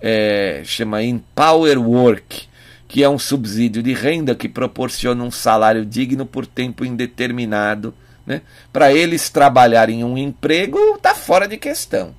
é, 0.00 0.62
chama 0.64 1.02
Empower 1.02 1.78
Work, 1.78 2.48
que 2.88 3.02
é 3.02 3.08
um 3.08 3.18
subsídio 3.18 3.82
de 3.82 3.92
renda 3.92 4.34
que 4.34 4.48
proporciona 4.48 5.22
um 5.22 5.30
salário 5.30 5.84
digno 5.84 6.24
por 6.24 6.46
tempo 6.46 6.84
indeterminado. 6.84 7.94
Né? 8.26 8.42
Para 8.72 8.92
eles 8.92 9.28
trabalharem 9.30 10.00
em 10.00 10.04
um 10.04 10.16
emprego, 10.16 10.78
está 10.96 11.14
fora 11.14 11.46
de 11.46 11.56
questão. 11.56 12.14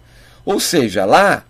Ou 0.45 0.59
seja, 0.59 1.05
lá 1.05 1.43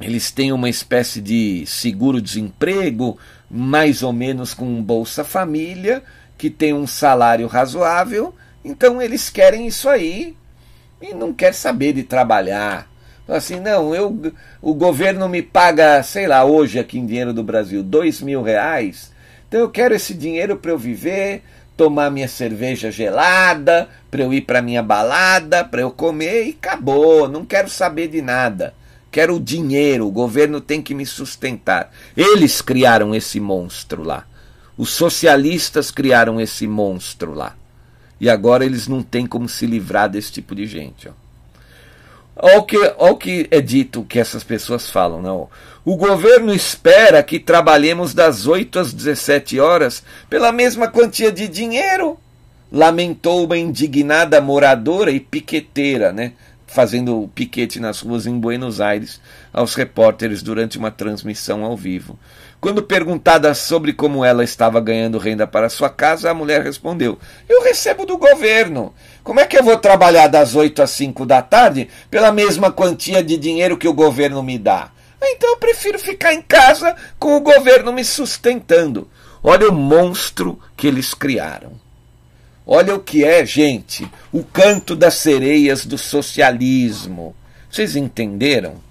eles 0.00 0.30
têm 0.30 0.52
uma 0.52 0.68
espécie 0.68 1.20
de 1.20 1.64
seguro-desemprego, 1.66 3.18
mais 3.50 4.02
ou 4.02 4.12
menos 4.12 4.54
com 4.54 4.82
Bolsa 4.82 5.22
Família, 5.22 6.02
que 6.36 6.50
tem 6.50 6.74
um 6.74 6.86
salário 6.86 7.46
razoável 7.46 8.34
então 8.64 9.02
eles 9.02 9.28
querem 9.28 9.66
isso 9.66 9.88
aí 9.88 10.34
e 11.00 11.12
não 11.12 11.34
quer 11.34 11.52
saber 11.52 11.92
de 11.92 12.02
trabalhar. 12.02 12.88
Assim, 13.26 13.58
não, 13.58 13.94
eu, 13.94 14.32
o 14.60 14.74
governo 14.74 15.28
me 15.28 15.42
paga, 15.42 16.02
sei 16.02 16.26
lá, 16.26 16.44
hoje 16.44 16.78
aqui 16.78 16.98
em 16.98 17.06
dinheiro 17.06 17.32
do 17.32 17.42
Brasil, 17.42 17.82
dois 17.82 18.20
mil 18.20 18.42
reais. 18.42 19.12
Então 19.48 19.60
eu 19.60 19.70
quero 19.70 19.94
esse 19.94 20.12
dinheiro 20.12 20.56
para 20.56 20.70
eu 20.70 20.78
viver, 20.78 21.42
tomar 21.76 22.10
minha 22.10 22.28
cerveja 22.28 22.90
gelada, 22.90 23.88
para 24.10 24.22
eu 24.22 24.32
ir 24.32 24.42
para 24.42 24.60
minha 24.60 24.82
balada, 24.82 25.64
para 25.64 25.80
eu 25.80 25.90
comer 25.90 26.46
e 26.46 26.50
acabou. 26.50 27.26
Não 27.28 27.44
quero 27.44 27.70
saber 27.70 28.08
de 28.08 28.20
nada. 28.20 28.74
Quero 29.10 29.36
o 29.36 29.40
dinheiro, 29.40 30.06
o 30.06 30.10
governo 30.10 30.60
tem 30.60 30.82
que 30.82 30.94
me 30.94 31.06
sustentar. 31.06 31.92
Eles 32.16 32.60
criaram 32.60 33.14
esse 33.14 33.40
monstro 33.40 34.02
lá. 34.02 34.26
Os 34.76 34.90
socialistas 34.90 35.90
criaram 35.90 36.40
esse 36.40 36.66
monstro 36.66 37.32
lá. 37.32 37.56
E 38.20 38.28
agora 38.28 38.64
eles 38.64 38.88
não 38.88 39.02
têm 39.02 39.26
como 39.26 39.48
se 39.48 39.66
livrar 39.66 40.10
desse 40.10 40.32
tipo 40.32 40.54
de 40.54 40.66
gente. 40.66 41.08
Ó. 41.08 41.23
Olha 42.36 42.58
o 42.58 42.62
que, 42.64 42.76
olha 42.76 43.12
o 43.12 43.16
que 43.16 43.46
é 43.50 43.60
dito 43.60 44.04
que 44.04 44.18
essas 44.18 44.42
pessoas 44.42 44.90
falam. 44.90 45.22
Não? 45.22 45.40
Né? 45.40 45.46
O 45.84 45.96
governo 45.96 46.54
espera 46.54 47.22
que 47.22 47.38
trabalhemos 47.38 48.14
das 48.14 48.46
8 48.46 48.78
às 48.78 48.92
17 48.92 49.60
horas 49.60 50.02
pela 50.28 50.50
mesma 50.50 50.88
quantia 50.88 51.30
de 51.30 51.46
dinheiro. 51.46 52.18
Lamentou 52.72 53.44
uma 53.44 53.56
indignada 53.56 54.40
moradora 54.40 55.10
e 55.10 55.20
piqueteira, 55.20 56.12
né? 56.12 56.32
fazendo 56.74 57.30
piquete 57.32 57.78
nas 57.78 58.00
ruas 58.00 58.26
em 58.26 58.36
Buenos 58.36 58.80
Aires 58.80 59.20
aos 59.52 59.76
repórteres 59.76 60.42
durante 60.42 60.76
uma 60.76 60.90
transmissão 60.90 61.62
ao 61.62 61.76
vivo. 61.76 62.18
Quando 62.64 62.82
perguntada 62.82 63.52
sobre 63.52 63.92
como 63.92 64.24
ela 64.24 64.42
estava 64.42 64.80
ganhando 64.80 65.18
renda 65.18 65.46
para 65.46 65.68
sua 65.68 65.90
casa, 65.90 66.30
a 66.30 66.34
mulher 66.34 66.62
respondeu: 66.62 67.18
Eu 67.46 67.62
recebo 67.62 68.06
do 68.06 68.16
governo. 68.16 68.94
Como 69.22 69.38
é 69.38 69.44
que 69.44 69.58
eu 69.58 69.62
vou 69.62 69.76
trabalhar 69.76 70.28
das 70.28 70.54
8 70.54 70.80
às 70.80 70.88
5 70.92 71.26
da 71.26 71.42
tarde 71.42 71.90
pela 72.10 72.32
mesma 72.32 72.72
quantia 72.72 73.22
de 73.22 73.36
dinheiro 73.36 73.76
que 73.76 73.86
o 73.86 73.92
governo 73.92 74.42
me 74.42 74.56
dá? 74.56 74.90
Então 75.22 75.50
eu 75.50 75.56
prefiro 75.58 75.98
ficar 75.98 76.32
em 76.32 76.40
casa 76.40 76.96
com 77.18 77.36
o 77.36 77.40
governo 77.40 77.92
me 77.92 78.02
sustentando. 78.02 79.10
Olha 79.42 79.68
o 79.68 79.74
monstro 79.74 80.58
que 80.74 80.86
eles 80.86 81.12
criaram. 81.12 81.72
Olha 82.66 82.94
o 82.94 83.00
que 83.00 83.26
é, 83.26 83.44
gente, 83.44 84.10
o 84.32 84.42
canto 84.42 84.96
das 84.96 85.16
sereias 85.16 85.84
do 85.84 85.98
socialismo. 85.98 87.36
Vocês 87.70 87.94
entenderam? 87.94 88.82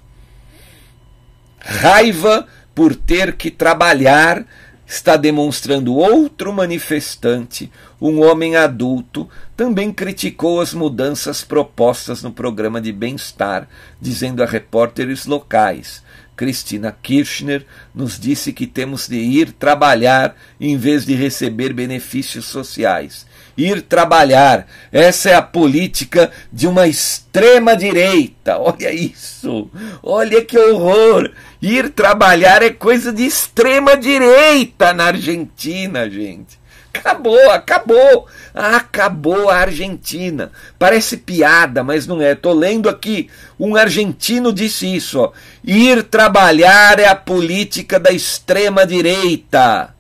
Raiva 1.60 2.46
por 2.74 2.96
ter 2.96 3.34
que 3.34 3.52
trabalhar, 3.52 4.46
está 4.86 5.16
demonstrando 5.16 5.96
outro 5.96 6.52
manifestante, 6.52 7.72
um 8.02 8.22
homem 8.22 8.56
adulto, 8.56 9.30
também 9.56 9.92
criticou 9.92 10.62
as 10.62 10.74
mudanças 10.74 11.44
propostas 11.44 12.22
no 12.22 12.32
programa 12.32 12.82
de 12.82 12.92
bem-estar, 12.92 13.68
dizendo 14.00 14.44
a 14.44 14.46
repórteres 14.46 15.26
locais. 15.26 16.04
Cristina 16.36 16.92
Kirchner 16.92 17.66
nos 17.94 18.20
disse 18.20 18.52
que 18.52 18.66
temos 18.66 19.08
de 19.08 19.18
ir 19.18 19.52
trabalhar 19.52 20.36
em 20.60 20.78
vez 20.78 21.06
de 21.06 21.14
receber 21.14 21.74
benefícios 21.74 22.46
sociais. 22.46 23.26
Ir 23.58 23.82
trabalhar, 23.84 24.68
essa 24.92 25.30
é 25.30 25.36
a 25.36 25.42
política 25.42 26.32
de 26.52 26.68
uma 26.68 26.88
extrema 26.88 27.76
direita. 27.76 28.58
Olha 28.64 28.92
isso, 28.92 29.70
olha 30.02 30.44
que 30.44 30.58
horror. 30.58 31.32
Ir 31.62 31.90
trabalhar 31.90 32.62
é 32.62 32.70
coisa 32.70 33.14
de 33.14 33.26
extrema 33.26 33.96
direita 33.96 34.94
na 34.94 35.06
Argentina, 35.06 36.10
gente. 36.10 36.64
Acabou, 36.94 37.50
acabou. 37.50 38.28
Acabou 38.54 39.50
a 39.50 39.58
Argentina. 39.58 40.52
Parece 40.78 41.18
piada, 41.18 41.84
mas 41.84 42.06
não 42.06 42.22
é. 42.22 42.34
Estou 42.34 42.54
lendo 42.54 42.88
aqui. 42.88 43.30
Um 43.60 43.76
argentino 43.76 44.54
disse 44.54 44.96
isso. 44.96 45.20
Ó. 45.20 45.32
Ir 45.64 46.04
trabalhar 46.04 47.00
é 47.00 47.08
a 47.08 47.16
política 47.16 48.00
da 48.00 48.12
extrema 48.12 48.86
direita. 48.86 49.93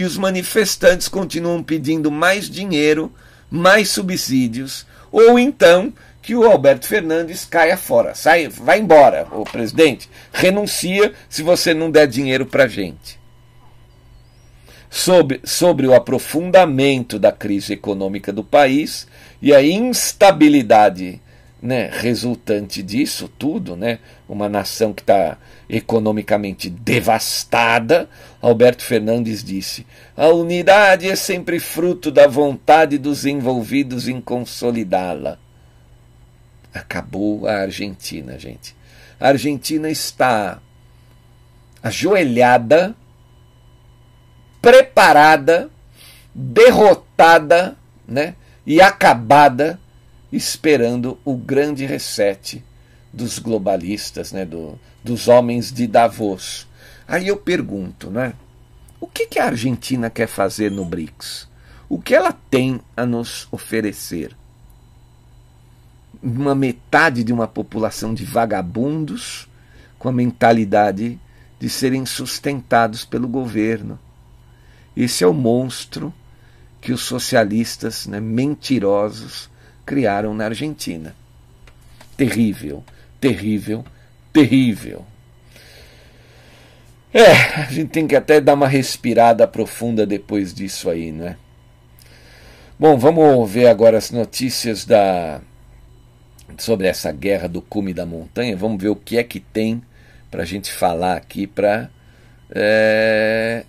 E 0.00 0.02
os 0.02 0.16
manifestantes 0.16 1.08
continuam 1.08 1.62
pedindo 1.62 2.10
mais 2.10 2.48
dinheiro, 2.48 3.12
mais 3.50 3.90
subsídios, 3.90 4.86
ou 5.12 5.38
então 5.38 5.92
que 6.22 6.34
o 6.34 6.50
Alberto 6.50 6.86
Fernandes 6.86 7.44
caia 7.44 7.76
fora. 7.76 8.14
Sai, 8.14 8.48
vai 8.48 8.80
embora, 8.80 9.28
o 9.30 9.44
presidente. 9.44 10.08
Renuncia 10.32 11.12
se 11.28 11.42
você 11.42 11.74
não 11.74 11.90
der 11.90 12.06
dinheiro 12.06 12.46
para 12.46 12.66
gente 12.66 13.20
sobre, 14.88 15.42
sobre 15.44 15.86
o 15.86 15.94
aprofundamento 15.94 17.18
da 17.18 17.30
crise 17.30 17.74
econômica 17.74 18.32
do 18.32 18.42
país 18.42 19.06
e 19.42 19.54
a 19.54 19.62
instabilidade 19.62 21.20
né, 21.62 21.90
resultante 21.92 22.82
disso 22.82 23.28
tudo, 23.28 23.76
né, 23.76 23.98
uma 24.28 24.48
nação 24.48 24.92
que 24.92 25.02
está 25.02 25.36
economicamente 25.68 26.70
devastada, 26.70 28.08
Alberto 28.40 28.82
Fernandes 28.82 29.44
disse: 29.44 29.86
a 30.16 30.28
unidade 30.28 31.08
é 31.08 31.16
sempre 31.16 31.60
fruto 31.60 32.10
da 32.10 32.26
vontade 32.26 32.98
dos 32.98 33.26
envolvidos 33.26 34.08
em 34.08 34.20
consolidá-la. 34.20 35.38
Acabou 36.72 37.46
a 37.46 37.62
Argentina, 37.62 38.38
gente. 38.38 38.74
A 39.18 39.28
Argentina 39.28 39.90
está 39.90 40.60
ajoelhada 41.82 42.94
preparada, 44.60 45.70
derrotada 46.34 47.76
né, 48.06 48.34
e 48.66 48.80
acabada, 48.80 49.79
esperando 50.32 51.18
o 51.24 51.36
grande 51.36 51.84
reset 51.84 52.62
dos 53.12 53.38
globalistas, 53.38 54.32
né, 54.32 54.44
do, 54.44 54.78
dos 55.02 55.28
homens 55.28 55.72
de 55.72 55.86
Davos. 55.86 56.66
Aí 57.06 57.28
eu 57.28 57.36
pergunto, 57.36 58.10
né, 58.10 58.34
o 59.00 59.06
que, 59.06 59.26
que 59.26 59.38
a 59.38 59.46
Argentina 59.46 60.08
quer 60.08 60.28
fazer 60.28 60.70
no 60.70 60.84
BRICS? 60.84 61.48
O 61.88 62.00
que 62.00 62.14
ela 62.14 62.32
tem 62.32 62.80
a 62.96 63.04
nos 63.04 63.48
oferecer? 63.50 64.36
Uma 66.22 66.54
metade 66.54 67.24
de 67.24 67.32
uma 67.32 67.48
população 67.48 68.14
de 68.14 68.24
vagabundos 68.24 69.48
com 69.98 70.08
a 70.08 70.12
mentalidade 70.12 71.18
de 71.58 71.68
serem 71.68 72.06
sustentados 72.06 73.04
pelo 73.04 73.26
governo 73.26 73.98
esse 74.96 75.22
é 75.22 75.26
o 75.26 75.32
monstro 75.32 76.12
que 76.80 76.92
os 76.92 77.02
socialistas 77.02 78.06
né, 78.06 78.20
mentirosos 78.20 79.49
criaram 79.90 80.32
na 80.32 80.44
Argentina. 80.44 81.16
Terrível, 82.16 82.84
terrível, 83.20 83.84
terrível. 84.32 85.04
É, 87.12 87.32
a 87.62 87.72
gente 87.72 87.88
tem 87.88 88.06
que 88.06 88.14
até 88.14 88.40
dar 88.40 88.54
uma 88.54 88.68
respirada 88.68 89.48
profunda 89.48 90.06
depois 90.06 90.54
disso 90.54 90.88
aí, 90.88 91.10
né? 91.10 91.36
Bom, 92.78 92.96
vamos 92.96 93.50
ver 93.50 93.66
agora 93.66 93.98
as 93.98 94.12
notícias 94.12 94.84
da 94.84 95.40
sobre 96.56 96.86
essa 96.86 97.10
guerra 97.10 97.48
do 97.48 97.60
cume 97.60 97.92
da 97.92 98.06
montanha. 98.06 98.56
Vamos 98.56 98.80
ver 98.80 98.90
o 98.90 98.96
que 98.96 99.18
é 99.18 99.24
que 99.24 99.40
tem 99.40 99.82
para 100.30 100.44
a 100.44 100.46
gente 100.46 100.70
falar 100.70 101.16
aqui 101.16 101.48
para 101.48 101.90
é, 102.54 103.64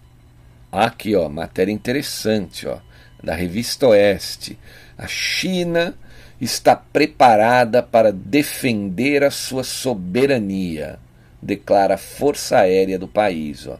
Aqui, 0.71 1.15
ó, 1.15 1.27
matéria 1.27 1.71
interessante, 1.71 2.67
ó, 2.67 2.77
da 3.23 3.33
revista 3.33 3.87
Oeste. 3.87 4.59
A 4.95 5.07
China 5.07 5.95
está 6.41 6.75
preparada 6.75 7.83
para 7.83 8.11
defender 8.11 9.23
a 9.23 9.29
sua 9.29 9.63
soberania, 9.63 10.97
declara 11.39 11.93
a 11.93 11.99
Força 11.99 12.57
Aérea 12.57 12.97
do 12.97 13.07
país. 13.07 13.67
Ó. 13.67 13.77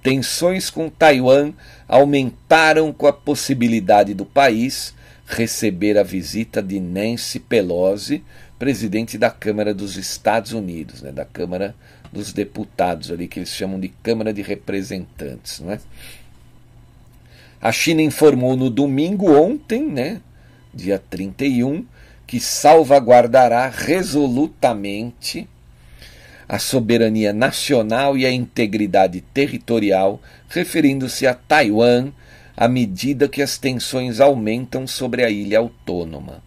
Tensões 0.00 0.70
com 0.70 0.88
Taiwan 0.88 1.52
aumentaram 1.88 2.92
com 2.92 3.08
a 3.08 3.12
possibilidade 3.12 4.14
do 4.14 4.24
país 4.24 4.94
receber 5.26 5.98
a 5.98 6.02
visita 6.04 6.62
de 6.62 6.78
Nancy 6.78 7.40
Pelosi, 7.40 8.22
presidente 8.58 9.18
da 9.18 9.30
Câmara 9.30 9.74
dos 9.74 9.96
Estados 9.96 10.52
Unidos, 10.52 11.02
né, 11.02 11.10
da 11.10 11.24
Câmara 11.24 11.74
dos 12.12 12.32
Deputados, 12.32 13.10
ali 13.10 13.26
que 13.26 13.40
eles 13.40 13.48
chamam 13.48 13.80
de 13.80 13.88
Câmara 13.88 14.32
de 14.32 14.42
Representantes. 14.42 15.58
Não 15.60 15.72
é? 15.72 15.80
A 17.60 17.72
China 17.72 18.02
informou 18.02 18.54
no 18.56 18.70
domingo 18.70 19.32
ontem, 19.32 19.84
né, 19.84 20.20
dia 20.72 21.02
31, 21.10 21.84
que 22.26 22.40
salvaguardará 22.40 23.68
resolutamente 23.68 25.48
a 26.48 26.58
soberania 26.58 27.32
nacional 27.32 28.16
e 28.16 28.26
a 28.26 28.30
integridade 28.30 29.20
territorial, 29.20 30.20
referindo-se 30.48 31.26
a 31.26 31.34
Taiwan, 31.34 32.12
à 32.56 32.68
medida 32.68 33.28
que 33.28 33.42
as 33.42 33.58
tensões 33.58 34.20
aumentam 34.20 34.86
sobre 34.86 35.24
a 35.24 35.30
ilha 35.30 35.58
autônoma. 35.58 36.42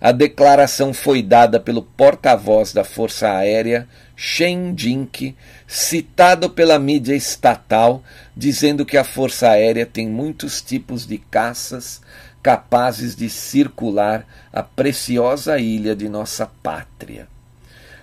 A 0.00 0.12
declaração 0.12 0.94
foi 0.94 1.22
dada 1.22 1.60
pelo 1.60 1.82
porta-voz 1.82 2.72
da 2.72 2.84
Força 2.84 3.30
Aérea, 3.32 3.86
Shen 4.16 4.74
Jink, 4.76 5.36
citado 5.72 6.50
pela 6.50 6.80
mídia 6.80 7.14
estatal, 7.14 8.02
dizendo 8.36 8.84
que 8.84 8.96
a 8.96 9.04
Força 9.04 9.50
Aérea 9.50 9.86
tem 9.86 10.08
muitos 10.08 10.60
tipos 10.60 11.06
de 11.06 11.16
caças 11.16 12.00
capazes 12.42 13.14
de 13.14 13.30
circular 13.30 14.26
a 14.52 14.64
preciosa 14.64 15.60
ilha 15.60 15.94
de 15.94 16.08
nossa 16.08 16.50
pátria. 16.60 17.28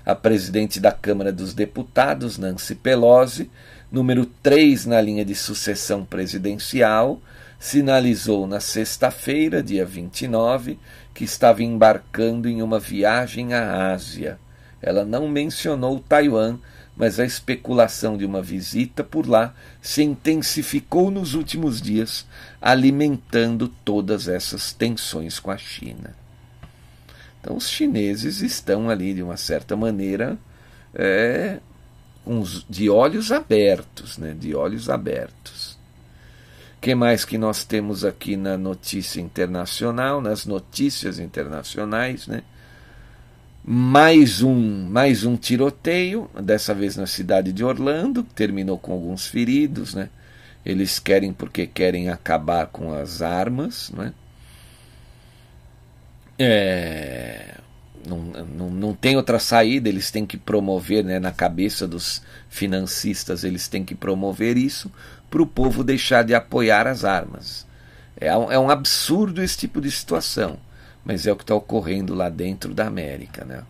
A 0.05 0.15
presidente 0.15 0.79
da 0.79 0.93
Câmara 0.93 1.29
dos 1.29 1.53
Deputados, 1.53 2.37
Nancy 2.37 2.73
Pelosi, 2.73 3.51
número 3.91 4.25
3 4.25 4.85
na 4.85 5.01
linha 5.01 5.25
de 5.25 5.35
sucessão 5.35 6.05
presidencial, 6.05 7.19
sinalizou 7.59 8.47
na 8.47 8.61
sexta-feira, 8.61 9.61
dia 9.61 9.85
29, 9.85 10.79
que 11.13 11.25
estava 11.25 11.61
embarcando 11.61 12.47
em 12.47 12.61
uma 12.61 12.79
viagem 12.79 13.53
à 13.53 13.91
Ásia 13.91 14.39
ela 14.81 15.03
não 15.03 15.27
mencionou 15.27 15.99
Taiwan, 15.99 16.57
mas 16.97 17.19
a 17.19 17.25
especulação 17.25 18.17
de 18.17 18.25
uma 18.25 18.41
visita 18.41 19.03
por 19.03 19.27
lá 19.27 19.53
se 19.79 20.01
intensificou 20.01 21.11
nos 21.11 21.35
últimos 21.35 21.79
dias, 21.79 22.25
alimentando 22.59 23.67
todas 23.85 24.27
essas 24.27 24.73
tensões 24.73 25.39
com 25.39 25.51
a 25.51 25.57
China. 25.57 26.15
Então, 27.39 27.55
os 27.55 27.69
chineses 27.69 28.41
estão 28.41 28.89
ali, 28.89 29.13
de 29.13 29.21
uma 29.21 29.37
certa 29.37 29.75
maneira, 29.75 30.39
é, 30.93 31.59
uns, 32.25 32.65
de 32.67 32.89
olhos 32.89 33.31
abertos, 33.31 34.17
né? 34.17 34.35
de 34.37 34.55
olhos 34.55 34.89
abertos. 34.89 35.77
que 36.81 36.95
mais 36.95 37.23
que 37.23 37.37
nós 37.37 37.63
temos 37.63 38.03
aqui 38.03 38.35
na 38.35 38.57
notícia 38.57 39.21
internacional, 39.21 40.19
nas 40.19 40.47
notícias 40.47 41.19
internacionais, 41.19 42.25
né? 42.25 42.43
Mais 43.69 44.41
um, 44.41 44.87
mais 44.87 45.25
um 45.25 45.35
tiroteio, 45.35 46.29
dessa 46.41 46.73
vez 46.73 46.95
na 46.95 47.05
cidade 47.05 47.51
de 47.51 47.65
Orlando, 47.65 48.23
terminou 48.23 48.77
com 48.77 48.93
alguns 48.93 49.27
feridos, 49.27 49.93
né? 49.93 50.09
Eles 50.65 50.99
querem 50.99 51.33
porque 51.33 51.67
querem 51.67 52.07
acabar 52.07 52.67
com 52.67 52.93
as 52.93 53.21
armas, 53.21 53.91
né? 53.91 54.13
É, 56.39 57.55
não, 58.07 58.17
não, 58.45 58.69
não 58.69 58.93
tem 58.93 59.17
outra 59.17 59.37
saída, 59.37 59.89
eles 59.89 60.11
têm 60.11 60.25
que 60.25 60.37
promover, 60.37 61.03
né, 61.03 61.19
na 61.19 61.33
cabeça 61.33 61.85
dos 61.85 62.21
financistas, 62.47 63.43
eles 63.43 63.67
têm 63.67 63.83
que 63.83 63.95
promover 63.95 64.55
isso 64.55 64.89
para 65.29 65.41
o 65.41 65.47
povo 65.47 65.83
deixar 65.83 66.23
de 66.23 66.33
apoiar 66.33 66.87
as 66.87 67.03
armas. 67.03 67.67
É, 68.15 68.27
é 68.27 68.59
um 68.59 68.69
absurdo 68.69 69.43
esse 69.43 69.57
tipo 69.57 69.81
de 69.81 69.91
situação 69.91 70.57
mas 71.07 71.25
é 71.25 71.31
o 71.31 71.37
que 71.37 71.43
está 71.43 71.55
ocorrendo 71.55 72.13
lá 72.13 72.27
dentro 72.27 72.73
da 72.73 72.85
América. 72.85 73.45
Né? 73.45 73.63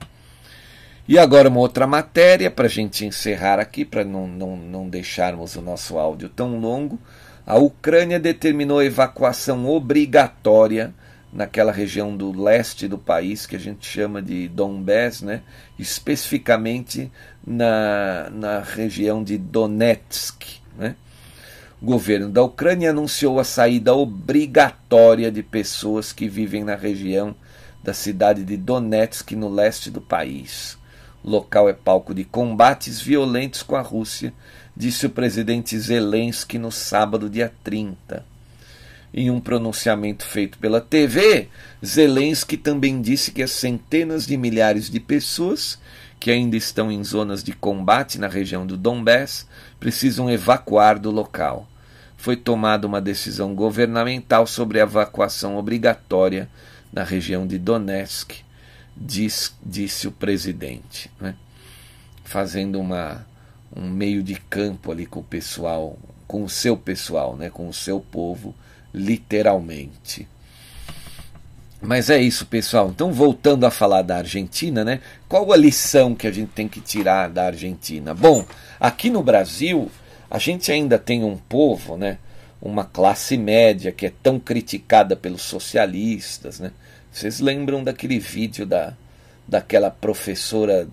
E 1.08 1.20
agora 1.20 1.50
uma 1.50 1.60
outra 1.60 1.86
matéria 1.86 2.50
para 2.50 2.66
a 2.66 2.70
gente 2.70 3.06
encerrar 3.06 3.60
aqui, 3.60 3.86
para 3.86 4.04
não, 4.04 4.28
não, 4.28 4.58
não 4.58 4.90
deixarmos 4.90 5.56
o 5.56 5.62
nosso 5.62 6.00
áudio 6.00 6.30
tão 6.30 6.60
longo. 6.60 7.00
A 7.46 7.56
Ucrânia 7.56 8.20
determinou 8.20 8.82
evacuação 8.82 9.68
obrigatória 9.68 10.92
naquela 11.32 11.72
região 11.72 12.18
do 12.18 12.32
leste 12.32 12.88
do 12.88 12.98
país 12.98 13.46
que 13.46 13.56
a 13.56 13.60
gente 13.60 13.86
chama 13.86 14.20
de 14.20 14.48
Donbass, 14.48 15.22
né? 15.22 15.44
especificamente 15.78 17.12
na, 17.46 18.32
na 18.32 18.60
região 18.62 19.24
de 19.24 19.38
Donetsk. 19.38 20.44
Né? 20.76 20.96
O 21.80 21.86
governo 21.86 22.30
da 22.30 22.42
Ucrânia 22.42 22.90
anunciou 22.90 23.40
a 23.40 23.44
saída 23.44 23.94
obrigatória 23.94 25.32
de 25.32 25.44
pessoas 25.44 26.12
que 26.12 26.28
vivem 26.28 26.64
na 26.64 26.76
região 26.76 27.36
da 27.84 27.94
cidade 27.94 28.44
de 28.44 28.58
Donetsk, 28.58 29.36
no 29.36 29.48
leste 29.48 29.92
do 29.92 30.02
país. 30.02 30.76
O 31.24 31.30
local 31.30 31.70
é 31.70 31.74
palco 31.74 32.16
de 32.16 32.24
combates 32.24 33.00
violentos 33.00 33.62
com 33.62 33.76
a 33.76 33.82
Rússia, 33.82 34.34
disse 34.76 35.06
o 35.06 35.12
presidente 35.12 35.78
Zelensky 35.78 36.58
no 36.58 36.72
sábado, 36.72 37.30
dia 37.30 37.54
30. 37.64 38.26
Em 39.14 39.30
um 39.30 39.40
pronunciamento 39.40 40.26
feito 40.26 40.58
pela 40.58 40.82
TV, 40.82 41.48
Zelensky 41.86 42.58
também 42.58 43.02
disse 43.02 43.32
que 43.32 43.44
as 43.44 43.52
centenas 43.52 44.26
de 44.26 44.36
milhares 44.36 44.90
de 44.90 45.00
pessoas 45.00 45.78
que 46.20 46.32
ainda 46.32 46.56
estão 46.58 46.92
em 46.92 47.04
zonas 47.04 47.44
de 47.44 47.54
combate 47.54 48.20
na 48.20 48.28
região 48.28 48.66
do 48.66 48.76
Donbass 48.76 49.48
precisam 49.80 50.30
evacuar 50.30 51.00
do 51.00 51.12
local. 51.12 51.68
Foi 52.18 52.36
tomada 52.36 52.88
uma 52.88 53.00
decisão 53.00 53.54
governamental 53.54 54.48
sobre 54.48 54.80
a 54.80 54.84
evacuação 54.84 55.58
obrigatória 55.58 56.50
na 56.92 57.04
região 57.04 57.46
de 57.46 57.58
Donetsk, 57.58 58.34
diz, 58.96 59.56
disse 59.64 60.08
o 60.08 60.12
presidente, 60.12 61.12
né? 61.20 61.36
fazendo 62.24 62.80
uma, 62.80 63.26
um 63.76 63.90
meio 63.90 64.24
de 64.24 64.36
campo 64.36 64.92
ali 64.92 65.06
com 65.06 65.20
o 65.20 65.24
pessoal, 65.24 65.98
com 66.28 66.44
o 66.44 66.50
seu 66.50 66.76
pessoal, 66.76 67.36
né? 67.36 67.50
com 67.50 67.68
o 67.68 67.74
seu 67.74 68.00
povo 68.00 68.56
literalmente. 68.94 70.28
Mas 71.80 72.10
é 72.10 72.20
isso, 72.20 72.48
pessoal. 72.48 72.90
Então, 72.90 73.12
voltando 73.14 73.66
a 73.66 73.72
falar 73.72 74.02
da 74.02 74.18
Argentina, 74.18 74.84
né? 74.84 75.00
Qual 75.30 75.54
a 75.54 75.56
lição 75.56 76.16
que 76.16 76.26
a 76.26 76.32
gente 76.32 76.50
tem 76.50 76.68
que 76.68 76.82
tirar 76.82 77.30
da 77.30 77.46
Argentina? 77.46 78.16
Bom, 78.16 78.44
aqui 78.80 79.10
no 79.10 79.24
Brasil, 79.24 79.90
a 80.30 80.38
gente 80.38 80.72
ainda 80.72 80.98
tem 80.98 81.24
um 81.24 81.38
povo, 81.38 81.98
né? 81.98 82.18
Uma 82.62 82.84
classe 82.84 83.38
média 83.38 83.92
que 83.92 84.06
é 84.06 84.14
tão 84.22 84.40
criticada 84.40 85.16
pelos 85.16 85.44
socialistas, 85.44 86.60
né? 86.60 86.72
Vocês 87.12 87.40
lembram 87.40 87.84
daquele 87.84 88.20
vídeo 88.20 88.66
da, 88.66 88.94
daquela 89.48 89.90
professora, 89.90 90.88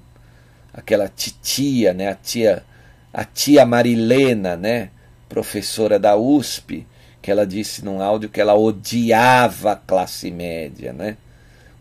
aquela 0.73 1.09
titia, 1.09 1.93
né? 1.93 2.09
A 2.09 2.15
tia, 2.15 2.65
a 3.13 3.25
tia 3.25 3.67
Marilena, 3.67 4.57
né? 4.57 4.91
Professora 5.29 5.99
da 5.99 6.17
USP, 6.17 6.87
que 7.21 7.31
ela 7.31 7.47
disse 7.47 7.85
num 7.85 8.01
áudio 8.01 8.29
que 8.29 8.41
ela 8.41 8.55
odiava 8.55 9.73
a 9.73 9.77
classe 9.77 10.31
média, 10.31 10.93
né? 10.93 11.17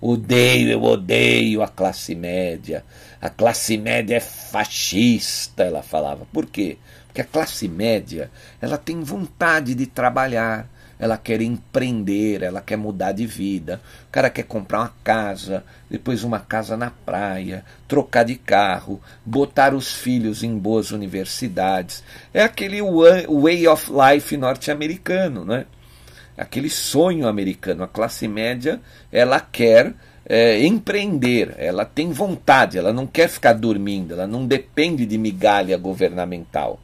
Odeio, 0.06 0.70
eu 0.70 0.84
odeio 0.84 1.64
a 1.64 1.68
classe 1.70 2.14
média. 2.14 2.84
A 3.22 3.30
classe 3.30 3.78
média 3.78 4.18
é 4.18 4.20
fascista, 4.20 5.64
ela 5.64 5.82
falava. 5.82 6.28
Por 6.34 6.46
quê? 6.46 6.78
Porque 7.08 7.22
a 7.22 7.24
classe 7.24 7.70
média, 7.70 8.30
ela 8.60 8.78
tem 8.78 9.00
vontade 9.00 9.74
de 9.74 9.88
trabalhar, 9.88 10.68
ela 11.00 11.18
quer 11.18 11.42
empreender, 11.42 12.44
ela 12.44 12.60
quer 12.60 12.76
mudar 12.76 13.14
de 13.14 13.26
vida. 13.26 13.80
O 14.10 14.12
cara 14.12 14.30
quer 14.30 14.44
comprar 14.44 14.80
uma 14.80 14.94
casa, 15.06 15.64
depois 15.90 16.26
uma 16.26 16.42
casa 16.42 16.76
na 16.76 16.92
praia, 16.92 17.64
trocar 17.88 18.24
de 18.26 18.36
carro, 18.36 19.02
botar 19.26 19.74
os 19.74 19.94
filhos 19.94 20.44
em 20.44 20.58
boas 20.58 20.92
universidades. 20.92 22.04
É 22.34 22.44
aquele 22.44 22.82
way 22.82 23.66
of 23.70 23.90
life 23.90 24.36
norte-americano, 24.36 25.46
né? 25.46 25.66
Aquele 26.38 26.70
sonho 26.70 27.28
americano. 27.28 27.84
A 27.84 27.88
classe 27.88 28.28
média, 28.28 28.82
ela 29.12 29.40
quer 29.40 29.94
é, 30.26 30.66
empreender, 30.66 31.54
ela 31.58 31.86
tem 31.86 32.12
vontade, 32.12 32.78
ela 32.78 32.94
não 32.94 33.06
quer 33.06 33.28
ficar 33.28 33.54
dormindo, 33.54 34.14
ela 34.14 34.28
não 34.28 34.48
depende 34.48 35.06
de 35.06 35.18
migalha 35.18 35.78
governamental. 35.78 36.80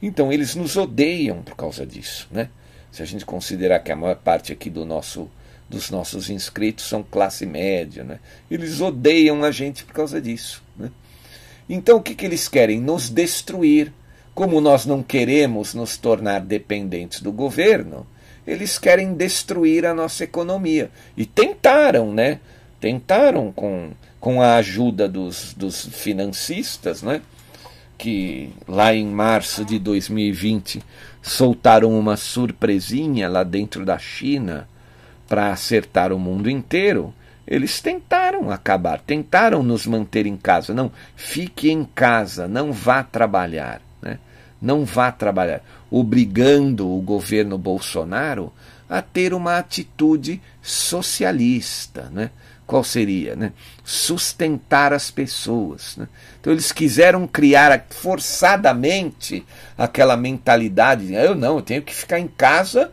Então 0.00 0.32
eles 0.32 0.54
nos 0.54 0.76
odeiam 0.76 1.42
por 1.42 1.56
causa 1.56 1.84
disso, 1.84 2.28
né? 2.30 2.48
se 2.90 3.02
a 3.02 3.06
gente 3.06 3.24
considerar 3.24 3.80
que 3.80 3.92
a 3.92 3.96
maior 3.96 4.16
parte 4.16 4.52
aqui 4.52 4.70
do 4.70 4.84
nosso, 4.84 5.30
dos 5.68 5.90
nossos 5.90 6.30
inscritos 6.30 6.84
são 6.86 7.02
classe 7.02 7.46
média, 7.46 8.02
né? 8.02 8.18
eles 8.50 8.80
odeiam 8.80 9.44
a 9.44 9.50
gente 9.50 9.84
por 9.84 9.92
causa 9.92 10.20
disso. 10.20 10.62
Né? 10.76 10.90
Então 11.68 11.98
o 11.98 12.02
que, 12.02 12.14
que 12.14 12.24
eles 12.24 12.48
querem? 12.48 12.80
Nos 12.80 13.10
destruir. 13.10 13.92
Como 14.32 14.60
nós 14.60 14.86
não 14.86 15.02
queremos 15.02 15.74
nos 15.74 15.96
tornar 15.98 16.40
dependentes 16.40 17.20
do 17.20 17.32
governo, 17.32 18.06
eles 18.50 18.78
querem 18.78 19.14
destruir 19.14 19.86
a 19.86 19.94
nossa 19.94 20.24
economia. 20.24 20.90
E 21.16 21.24
tentaram, 21.24 22.12
né? 22.12 22.40
Tentaram 22.80 23.52
com, 23.52 23.90
com 24.18 24.42
a 24.42 24.56
ajuda 24.56 25.08
dos, 25.08 25.54
dos 25.54 25.86
financistas, 25.86 27.02
né? 27.02 27.20
que 28.00 28.50
lá 28.66 28.94
em 28.94 29.06
março 29.06 29.62
de 29.62 29.78
2020 29.78 30.82
soltaram 31.20 31.98
uma 31.98 32.16
surpresinha 32.16 33.28
lá 33.28 33.42
dentro 33.42 33.84
da 33.84 33.98
China 33.98 34.66
para 35.28 35.52
acertar 35.52 36.10
o 36.10 36.18
mundo 36.18 36.48
inteiro, 36.48 37.12
eles 37.46 37.78
tentaram 37.80 38.50
acabar, 38.50 39.00
tentaram 39.00 39.62
nos 39.62 39.86
manter 39.86 40.24
em 40.24 40.36
casa. 40.36 40.72
Não, 40.72 40.90
fique 41.14 41.70
em 41.70 41.84
casa, 41.84 42.48
não 42.48 42.72
vá 42.72 43.02
trabalhar. 43.02 43.82
Né? 44.00 44.18
Não 44.60 44.84
vá 44.84 45.10
trabalhar, 45.10 45.62
obrigando 45.90 46.88
o 46.88 47.00
governo 47.00 47.56
Bolsonaro 47.56 48.52
a 48.88 49.00
ter 49.00 49.32
uma 49.32 49.56
atitude 49.56 50.40
socialista. 50.60 52.10
Né? 52.12 52.30
Qual 52.66 52.84
seria? 52.84 53.34
Né? 53.36 53.52
Sustentar 53.84 54.92
as 54.92 55.10
pessoas. 55.10 55.96
Né? 55.96 56.08
Então 56.40 56.52
eles 56.52 56.72
quiseram 56.72 57.26
criar 57.26 57.86
forçadamente 57.90 59.46
aquela 59.78 60.16
mentalidade: 60.16 61.06
de, 61.06 61.14
eu 61.14 61.34
não, 61.34 61.56
eu 61.56 61.62
tenho 61.62 61.82
que 61.82 61.94
ficar 61.94 62.18
em 62.18 62.28
casa 62.28 62.90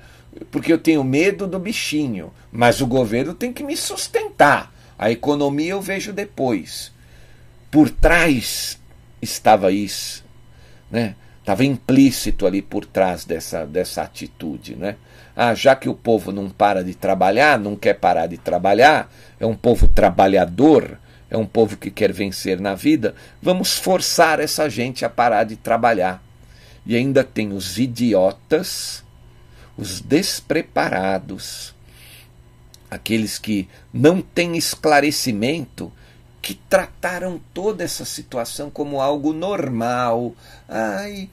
porque 0.51 0.71
eu 0.71 0.77
tenho 0.77 1.03
medo 1.03 1.47
do 1.47 1.59
bichinho, 1.59 2.31
mas 2.51 2.79
o 2.81 2.87
governo 2.87 3.33
tem 3.33 3.51
que 3.51 3.63
me 3.63 3.75
sustentar. 3.75 4.71
A 4.97 5.11
economia 5.11 5.71
eu 5.71 5.81
vejo 5.81 6.13
depois. 6.13 6.91
Por 7.69 7.89
trás 7.89 8.79
estava 9.21 9.71
isso, 9.71 10.23
né? 10.89 11.15
Estava 11.47 11.63
implícito 11.63 12.45
ali 12.45 12.61
por 12.61 12.85
trás 12.85 13.23
dessa, 13.23 13.65
dessa 13.65 14.01
atitude, 14.01 14.75
né? 14.75 14.97
Ah, 15.33 15.55
já 15.55 15.77
que 15.77 15.87
o 15.87 15.93
povo 15.93 16.29
não 16.29 16.49
para 16.49 16.83
de 16.83 16.93
trabalhar, 16.93 17.57
não 17.57 17.73
quer 17.73 17.93
parar 17.93 18.27
de 18.27 18.37
trabalhar, 18.37 19.09
é 19.39 19.45
um 19.45 19.55
povo 19.55 19.87
trabalhador, 19.87 20.99
é 21.29 21.37
um 21.37 21.45
povo 21.45 21.77
que 21.77 21.89
quer 21.89 22.11
vencer 22.11 22.59
na 22.59 22.75
vida, 22.75 23.15
vamos 23.41 23.77
forçar 23.77 24.41
essa 24.41 24.69
gente 24.69 25.05
a 25.05 25.09
parar 25.09 25.45
de 25.45 25.55
trabalhar. 25.55 26.21
E 26.85 26.97
ainda 26.97 27.23
tem 27.23 27.53
os 27.53 27.79
idiotas, 27.79 29.01
os 29.77 30.01
despreparados, 30.01 31.73
aqueles 32.91 33.39
que 33.39 33.69
não 33.93 34.19
têm 34.19 34.57
esclarecimento, 34.57 35.93
que 36.47 36.53
trataram 36.53 37.41
toda 37.53 37.83
essa 37.83 38.05
situação 38.05 38.69
como 38.69 39.01
algo 39.01 39.33
normal. 39.33 40.33
Ai, 40.65 41.29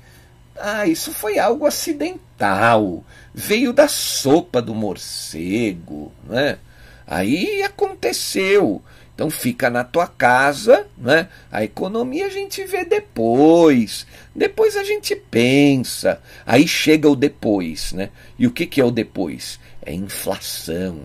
ah, 0.56 0.88
isso 0.88 1.12
foi 1.12 1.38
algo 1.38 1.66
acidental. 1.66 3.04
Veio 3.32 3.72
da 3.72 3.86
sopa 3.86 4.60
do 4.60 4.74
morcego, 4.74 6.10
né? 6.28 6.58
Aí 7.06 7.62
aconteceu. 7.62 8.82
Então 9.14 9.30
fica 9.30 9.70
na 9.70 9.84
tua 9.84 10.08
casa, 10.08 10.84
né? 10.98 11.28
A 11.48 11.62
economia 11.62 12.26
a 12.26 12.30
gente 12.30 12.64
vê 12.64 12.84
depois. 12.84 14.08
Depois 14.34 14.76
a 14.76 14.82
gente 14.82 15.14
pensa. 15.14 16.20
Aí 16.44 16.66
chega 16.66 17.08
o 17.08 17.14
depois, 17.14 17.92
né? 17.92 18.10
E 18.36 18.48
o 18.48 18.50
que, 18.50 18.66
que 18.66 18.80
é 18.80 18.84
o 18.84 18.90
depois? 18.90 19.60
É 19.80 19.94
inflação. 19.94 21.02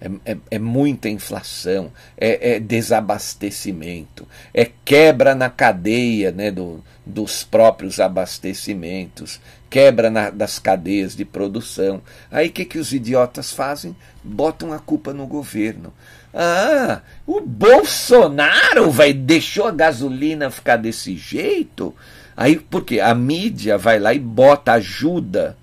É, 0.00 0.32
é, 0.32 0.36
é 0.52 0.58
muita 0.60 1.08
inflação, 1.08 1.90
é, 2.16 2.54
é, 2.54 2.60
desabastecimento, 2.60 4.28
é 4.54 4.64
quebra 4.84 5.34
na 5.34 5.50
cadeia 5.50 6.30
né, 6.30 6.52
do, 6.52 6.84
dos 7.04 7.42
próprios 7.42 7.98
abastecimentos, 7.98 9.40
quebra 9.68 10.08
na, 10.08 10.30
das 10.30 10.60
cadeias 10.60 11.16
de 11.16 11.24
produção. 11.24 12.00
Aí 12.30 12.46
o 12.46 12.52
que, 12.52 12.64
que 12.64 12.78
os 12.78 12.92
idiotas 12.92 13.52
fazem? 13.52 13.96
Botam 14.22 14.72
a 14.72 14.78
culpa 14.78 15.12
no 15.12 15.26
governo. 15.26 15.92
Ah, 16.32 17.00
o 17.26 17.40
Bolsonaro 17.40 18.90
vai 18.90 19.12
deixou 19.12 19.66
a 19.66 19.72
gasolina 19.72 20.50
ficar 20.50 20.76
desse 20.76 21.16
jeito? 21.16 21.94
Aí 22.36 22.56
porque 22.56 23.00
a 23.00 23.14
mídia 23.14 23.76
vai 23.76 23.98
lá 23.98 24.14
e 24.14 24.18
bota 24.20 24.74
ajuda 24.74 25.56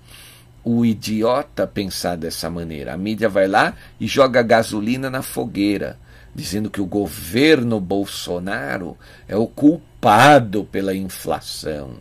o 0.68 0.84
idiota 0.84 1.64
pensar 1.64 2.16
dessa 2.16 2.50
maneira. 2.50 2.92
A 2.92 2.96
mídia 2.96 3.28
vai 3.28 3.46
lá 3.46 3.72
e 4.00 4.06
joga 4.08 4.42
gasolina 4.42 5.08
na 5.08 5.22
fogueira. 5.22 5.96
dizendo 6.34 6.68
que 6.68 6.82
o 6.82 6.86
governo 6.86 7.80
Bolsonaro 7.80 8.98
é 9.26 9.34
o 9.34 9.46
culpado 9.46 10.64
pela 10.64 10.94
inflação, 10.94 11.96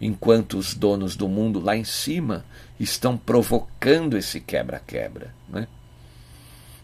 enquanto 0.00 0.58
os 0.58 0.74
donos 0.74 1.14
do 1.14 1.28
mundo 1.28 1.60
lá 1.60 1.76
em 1.76 1.84
cima 1.84 2.44
estão 2.80 3.16
provocando 3.16 4.16
esse 4.16 4.40
quebra-quebra. 4.40 5.32
Né? 5.48 5.68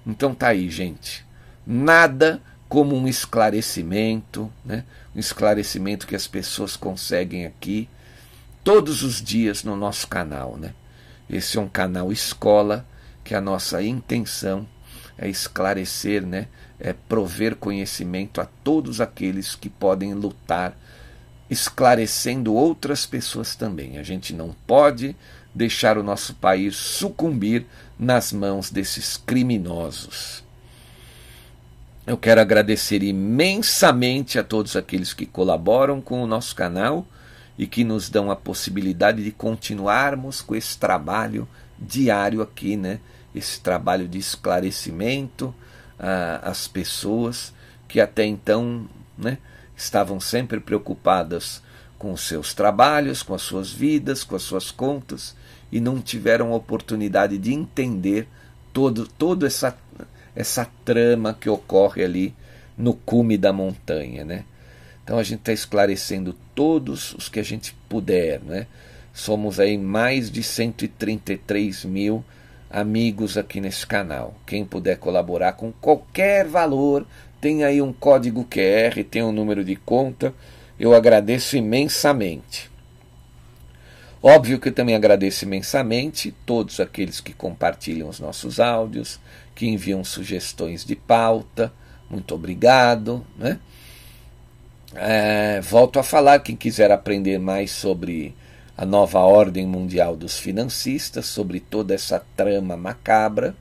Então 0.07 0.33
tá 0.33 0.49
aí, 0.49 0.71
gente. 0.71 1.27
Nada 1.67 2.41
como 2.69 2.95
um 2.95 3.09
esclarecimento, 3.09 4.53
né? 4.65 4.85
um 5.17 5.19
esclarecimento 5.19 6.07
que 6.07 6.15
as 6.15 6.29
pessoas 6.29 6.77
conseguem 6.77 7.47
aqui 7.47 7.89
todos 8.63 9.03
os 9.03 9.21
dias 9.21 9.65
no 9.65 9.75
nosso 9.75 10.07
canal. 10.07 10.57
Né? 10.57 10.73
Esse 11.31 11.57
é 11.57 11.61
um 11.61 11.69
canal 11.69 12.11
escola 12.11 12.87
que 13.23 13.35
a 13.35 13.41
nossa 13.41 13.83
intenção 13.83 14.67
é 15.17 15.29
esclarecer, 15.29 16.27
né? 16.27 16.49
é 16.81 16.95
prover 16.95 17.57
conhecimento 17.57 18.41
a 18.41 18.47
todos 18.65 19.01
aqueles 19.01 19.55
que 19.55 19.69
podem 19.69 20.15
lutar, 20.15 20.75
esclarecendo 21.51 22.55
outras 22.55 23.05
pessoas 23.05 23.55
também. 23.55 23.99
A 23.99 24.03
gente 24.03 24.33
não 24.33 24.57
pode 24.67 25.15
deixar 25.55 25.99
o 25.99 26.03
nosso 26.03 26.35
país 26.35 26.75
sucumbir 26.75 27.67
nas 27.99 28.33
mãos 28.33 28.71
desses 28.71 29.19
criminosos. 29.19 30.43
Eu 32.07 32.17
quero 32.17 32.41
agradecer 32.41 33.03
imensamente 33.03 34.39
a 34.39 34.43
todos 34.43 34.75
aqueles 34.75 35.13
que 35.13 35.27
colaboram 35.27 36.01
com 36.01 36.23
o 36.23 36.27
nosso 36.27 36.57
canal 36.57 37.07
e 37.61 37.67
que 37.67 37.85
nos 37.85 38.09
dão 38.09 38.31
a 38.31 38.37
possibilidade 38.37 39.23
de 39.23 39.31
continuarmos 39.31 40.41
com 40.41 40.57
esse 40.57 40.79
trabalho 40.79 41.47
diário 41.79 42.41
aqui, 42.41 42.75
né? 42.75 43.01
Esse 43.35 43.61
trabalho 43.61 44.09
de 44.09 44.17
esclarecimento 44.17 45.55
às 46.43 46.67
pessoas 46.67 47.53
que 47.87 48.01
até 48.01 48.25
então, 48.25 48.89
né, 49.19 49.37
estavam 49.77 50.19
sempre 50.19 50.59
preocupadas 50.59 51.63
com 51.99 52.15
os 52.15 52.23
seus 52.23 52.55
trabalhos, 52.55 53.23
com 53.23 53.35
as 53.35 53.43
suas 53.43 53.71
vidas, 53.71 54.25
com 54.25 54.37
as 54.37 54.43
suas 54.43 54.71
contas 54.71 55.37
e 55.71 55.83
não 55.83 56.01
tiveram 56.01 56.55
a 56.55 56.57
oportunidade 56.57 57.37
de 57.37 57.53
entender 57.53 58.27
todo, 58.73 59.07
todo 59.07 59.45
essa, 59.45 59.77
essa 60.35 60.67
trama 60.83 61.37
que 61.39 61.51
ocorre 61.51 62.03
ali 62.03 62.35
no 62.75 62.95
cume 62.95 63.37
da 63.37 63.53
montanha, 63.53 64.25
né? 64.25 64.47
Então 65.05 65.19
a 65.19 65.23
gente 65.23 65.41
está 65.41 65.53
esclarecendo 65.53 66.35
todos 66.55 67.15
os 67.15 67.29
que 67.29 67.41
a 67.41 67.43
gente 67.43 67.75
puder, 67.89 68.41
né? 68.41 68.67
Somos 69.13 69.59
aí 69.59 69.77
mais 69.77 70.31
de 70.31 70.43
133 70.43 71.85
mil 71.85 72.25
amigos 72.71 73.37
aqui 73.37 73.61
nesse 73.61 73.87
canal. 73.87 74.35
Quem 74.47 74.65
puder 74.65 74.99
colaborar 74.99 75.55
com 75.55 75.73
qualquer 75.73 76.47
valor, 76.47 77.07
tem 77.41 77.65
aí 77.65 77.83
um 77.83 77.93
código 77.93 78.45
QR, 78.45 79.03
tem 79.11 79.23
um 79.23 79.33
número 79.33 79.65
de 79.65 79.75
conta, 79.75 80.33
eu 80.79 80.95
agradeço 80.95 81.57
imensamente. 81.57 82.71
Óbvio 84.23 84.61
que 84.61 84.69
eu 84.69 84.73
também 84.73 84.95
agradeço 84.95 85.45
imensamente 85.45 86.35
todos 86.45 86.79
aqueles 86.79 87.21
que 87.21 87.33
compartilham 87.33 88.09
os 88.09 88.21
nossos 88.21 88.61
áudios, 88.61 89.19
que 89.55 89.67
enviam 89.67 90.05
sugestões 90.05 90.85
de 90.85 90.95
pauta. 90.95 91.73
Muito 92.09 92.35
obrigado. 92.35 93.25
Né? 93.39 93.59
É, 94.95 95.61
volto 95.61 95.99
a 96.01 96.03
falar, 96.03 96.41
quem 96.41 96.57
quiser 96.57 96.91
aprender 96.91 97.39
mais 97.39 97.71
sobre 97.71 98.35
a 98.77 98.85
nova 98.85 99.21
ordem 99.21 99.67
mundial 99.67 100.17
dos 100.17 100.39
financistas, 100.39 101.27
sobre 101.27 101.61
toda 101.61 101.95
essa 101.95 102.19
trama 102.37 102.77
macabra, 102.77 103.55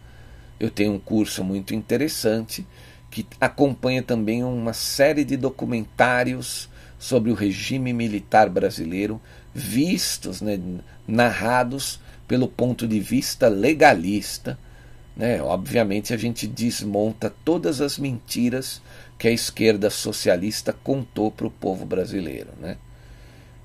eu 0.60 0.72
tenho 0.72 0.94
um 0.94 1.00
curso 1.00 1.44
muito 1.44 1.76
interessante 1.76 2.66
que 3.12 3.28
acompanha 3.40 4.02
também 4.02 4.44
uma 4.44 4.74
série 4.74 5.24
de 5.24 5.38
documentários 5.38 6.70
sobre 6.98 7.32
o 7.32 7.36
regime 7.36 7.94
militar 7.94 8.50
brasileiro 8.50 9.22
vistos, 9.54 10.42
né, 10.42 10.60
narrados 11.08 12.00
pelo 12.28 12.48
ponto 12.48 12.88
de 12.88 13.00
vista 13.00 13.48
legalista. 13.48 14.58
Né? 15.16 15.42
Obviamente, 15.42 16.14
a 16.14 16.18
gente 16.18 16.48
desmonta 16.48 17.34
todas 17.44 17.82
as 17.82 17.98
mentiras 17.98 18.82
que 19.18 19.28
a 19.28 19.32
esquerda 19.32 19.90
socialista 19.90 20.72
contou 20.72 21.30
para 21.30 21.48
o 21.48 21.52
povo 21.52 21.86
brasileiro. 21.86 22.50
Né? 22.60 22.78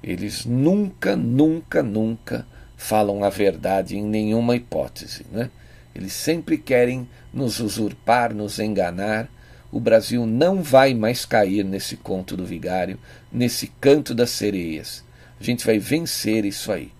Eles 0.02 0.44
nunca, 0.44 1.14
nunca, 1.14 1.82
nunca 1.82 2.46
falam 2.76 3.22
a 3.22 3.30
verdade 3.30 3.96
em 3.96 4.04
nenhuma 4.04 4.56
hipótese. 4.56 5.24
Né? 5.30 5.50
Eles 5.94 6.12
sempre 6.12 6.58
querem 6.58 7.08
nos 7.32 7.60
usurpar, 7.60 8.34
nos 8.34 8.58
enganar. 8.58 9.30
O 9.70 9.78
Brasil 9.78 10.26
não 10.26 10.62
vai 10.62 10.92
mais 10.92 11.24
cair 11.24 11.64
nesse 11.64 11.96
conto 11.96 12.36
do 12.36 12.44
vigário, 12.44 12.98
nesse 13.32 13.68
canto 13.80 14.14
das 14.14 14.30
sereias. 14.30 15.04
A 15.40 15.42
gente 15.42 15.64
vai 15.64 15.78
vencer 15.78 16.44
isso 16.44 16.72
aí. 16.72 16.92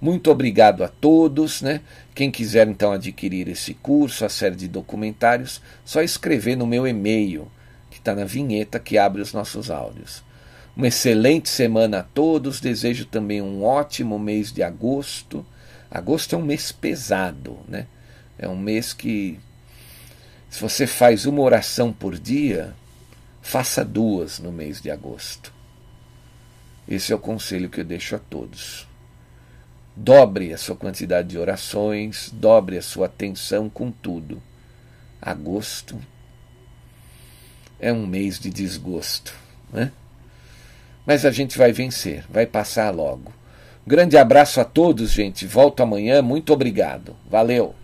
Muito 0.00 0.30
obrigado 0.30 0.84
a 0.84 0.88
todos, 0.88 1.62
né? 1.62 1.80
Quem 2.14 2.30
quiser 2.30 2.68
então 2.68 2.92
adquirir 2.92 3.48
esse 3.48 3.72
curso, 3.72 4.24
a 4.24 4.28
série 4.28 4.54
de 4.54 4.68
documentários, 4.68 5.62
só 5.84 6.02
escrever 6.02 6.54
no 6.56 6.66
meu 6.66 6.86
e-mail, 6.86 7.50
que 7.90 7.98
está 7.98 8.14
na 8.14 8.24
vinheta 8.24 8.78
que 8.78 8.98
abre 8.98 9.22
os 9.22 9.32
nossos 9.32 9.70
áudios. 9.70 10.22
Uma 10.76 10.88
excelente 10.88 11.48
semana 11.48 12.00
a 12.00 12.02
todos, 12.02 12.60
desejo 12.60 13.06
também 13.06 13.40
um 13.40 13.64
ótimo 13.64 14.18
mês 14.18 14.52
de 14.52 14.62
agosto. 14.62 15.44
Agosto 15.90 16.34
é 16.34 16.38
um 16.38 16.44
mês 16.44 16.70
pesado, 16.70 17.58
né? 17.66 17.86
É 18.38 18.46
um 18.46 18.56
mês 18.56 18.92
que, 18.92 19.40
se 20.50 20.60
você 20.60 20.86
faz 20.86 21.24
uma 21.24 21.40
oração 21.40 21.90
por 21.90 22.18
dia, 22.18 22.74
faça 23.40 23.82
duas 23.82 24.38
no 24.38 24.52
mês 24.52 24.82
de 24.82 24.90
agosto. 24.90 25.50
Esse 26.86 27.14
é 27.14 27.16
o 27.16 27.18
conselho 27.18 27.70
que 27.70 27.80
eu 27.80 27.84
deixo 27.84 28.14
a 28.14 28.18
todos. 28.18 28.86
Dobre 29.96 30.52
a 30.52 30.58
sua 30.58 30.76
quantidade 30.76 31.28
de 31.28 31.38
orações, 31.38 32.30
dobre 32.30 32.76
a 32.76 32.82
sua 32.82 33.06
atenção 33.06 33.70
com 33.70 33.90
tudo. 33.90 34.42
Agosto 35.20 35.98
é 37.80 37.90
um 37.90 38.06
mês 38.06 38.38
de 38.38 38.50
desgosto, 38.50 39.34
né? 39.72 39.90
Mas 41.06 41.24
a 41.24 41.30
gente 41.30 41.56
vai 41.56 41.72
vencer, 41.72 42.26
vai 42.28 42.44
passar 42.44 42.90
logo. 42.94 43.32
Grande 43.86 44.18
abraço 44.18 44.60
a 44.60 44.64
todos, 44.64 45.12
gente. 45.12 45.46
Volto 45.46 45.82
amanhã. 45.82 46.20
Muito 46.20 46.52
obrigado. 46.52 47.16
Valeu. 47.30 47.74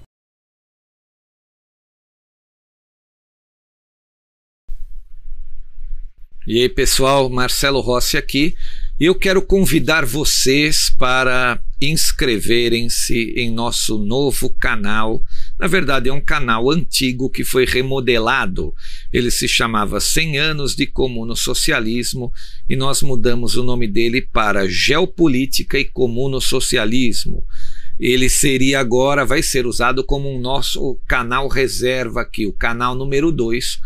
E 6.45 6.61
aí, 6.61 6.69
pessoal, 6.69 7.31
Marcelo 7.31 7.81
Rossi 7.81 8.17
aqui. 8.17 8.57
Eu 8.99 9.15
quero 9.15 9.41
convidar 9.41 10.05
vocês 10.05 10.91
para 10.91 11.63
inscreverem-se 11.91 13.35
em 13.37 13.51
nosso 13.51 13.99
novo 13.99 14.51
canal. 14.51 15.23
Na 15.59 15.67
verdade, 15.67 16.09
é 16.09 16.13
um 16.13 16.21
canal 16.21 16.71
antigo 16.71 17.31
que 17.31 17.45
foi 17.45 17.65
remodelado. 17.65 18.75
Ele 19.13 19.31
se 19.31 19.49
chamava 19.49 20.01
100 20.01 20.39
anos 20.39 20.77
de 20.77 20.87
comuno 20.87 21.35
socialismo 21.35 22.33
e 22.69 22.77
nós 22.77 23.03
mudamos 23.03 23.57
o 23.57 23.63
nome 23.63 23.87
dele 23.87 24.21
para 24.21 24.69
Geopolítica 24.69 25.79
e 25.79 25.85
Comuno 25.85 26.41
Socialismo. 26.41 27.45
Ele 27.99 28.29
seria 28.29 28.81
agora, 28.81 29.25
vai 29.25 29.43
ser 29.43 29.67
usado 29.67 30.03
como 30.03 30.29
um 30.29 30.41
nosso 30.41 30.99
canal 31.07 31.49
reserva 31.49 32.23
aqui, 32.23 32.47
o 32.47 32.53
canal 32.53 32.95
número 32.95 33.31
2 33.31 33.81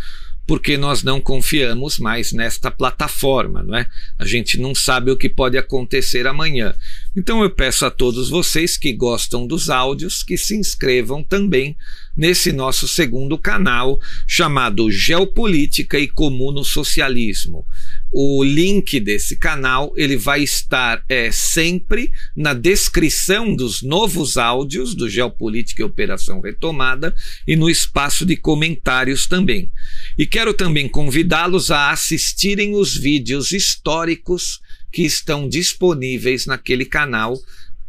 porque 0.46 0.76
nós 0.76 1.02
não 1.02 1.20
confiamos 1.20 1.98
mais 1.98 2.32
nesta 2.32 2.70
plataforma, 2.70 3.62
não 3.64 3.76
é? 3.76 3.86
A 4.16 4.24
gente 4.24 4.58
não 4.60 4.74
sabe 4.74 5.10
o 5.10 5.16
que 5.16 5.28
pode 5.28 5.58
acontecer 5.58 6.26
amanhã. 6.26 6.72
Então 7.16 7.42
eu 7.42 7.48
peço 7.48 7.86
a 7.86 7.90
todos 7.90 8.28
vocês 8.28 8.76
que 8.76 8.92
gostam 8.92 9.46
dos 9.46 9.70
áudios 9.70 10.22
que 10.22 10.36
se 10.36 10.54
inscrevam 10.54 11.22
também 11.22 11.74
nesse 12.14 12.52
nosso 12.52 12.86
segundo 12.86 13.38
canal 13.38 13.98
chamado 14.26 14.90
Geopolítica 14.90 15.98
e 15.98 16.08
Comuno 16.08 16.62
Socialismo. 16.62 17.66
O 18.12 18.44
link 18.44 19.00
desse 19.00 19.36
canal 19.36 19.94
ele 19.96 20.18
vai 20.18 20.42
estar 20.42 21.02
é, 21.08 21.30
sempre 21.32 22.12
na 22.36 22.52
descrição 22.52 23.56
dos 23.56 23.82
novos 23.82 24.36
áudios 24.36 24.94
do 24.94 25.08
Geopolítica 25.08 25.80
e 25.80 25.86
Operação 25.86 26.42
Retomada 26.42 27.14
e 27.46 27.56
no 27.56 27.70
espaço 27.70 28.26
de 28.26 28.36
comentários 28.36 29.26
também. 29.26 29.70
E 30.18 30.26
quero 30.26 30.52
também 30.52 30.86
convidá-los 30.86 31.70
a 31.70 31.90
assistirem 31.90 32.74
os 32.74 32.94
vídeos 32.94 33.52
históricos 33.52 34.60
que 34.96 35.02
estão 35.02 35.46
disponíveis 35.46 36.46
naquele 36.46 36.86
canal 36.86 37.38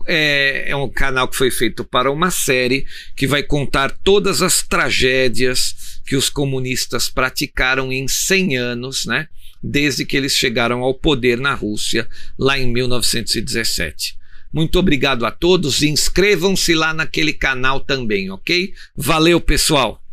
é, 0.06 0.66
é, 0.72 0.76
um 0.76 0.90
canal 0.90 1.26
que 1.26 1.38
foi 1.38 1.50
feito 1.50 1.86
para 1.86 2.12
uma 2.12 2.30
série 2.30 2.86
que 3.16 3.26
vai 3.26 3.42
contar 3.42 3.92
todas 4.04 4.42
as 4.42 4.62
tragédias 4.62 6.02
que 6.06 6.18
os 6.18 6.30
comunistas 6.30 7.08
praticaram 7.08 7.94
em 7.94 8.10
100 8.10 8.58
anos, 8.58 9.06
né? 9.06 9.30
Desde 9.64 10.04
que 10.04 10.18
eles 10.18 10.34
chegaram 10.34 10.82
ao 10.82 10.94
poder 10.94 11.40
na 11.40 11.54
Rússia, 11.54 12.10
lá 12.38 12.60
em 12.60 12.68
1917. 12.68 14.18
Muito 14.52 14.78
obrigado 14.78 15.26
a 15.26 15.32
todos. 15.32 15.84
Inscrevam-se 15.84 16.76
lá 16.76 16.94
naquele 16.94 17.32
canal 17.32 17.80
também, 17.80 18.30
ok? 18.30 18.74
Valeu, 18.98 19.40
pessoal! 19.40 20.04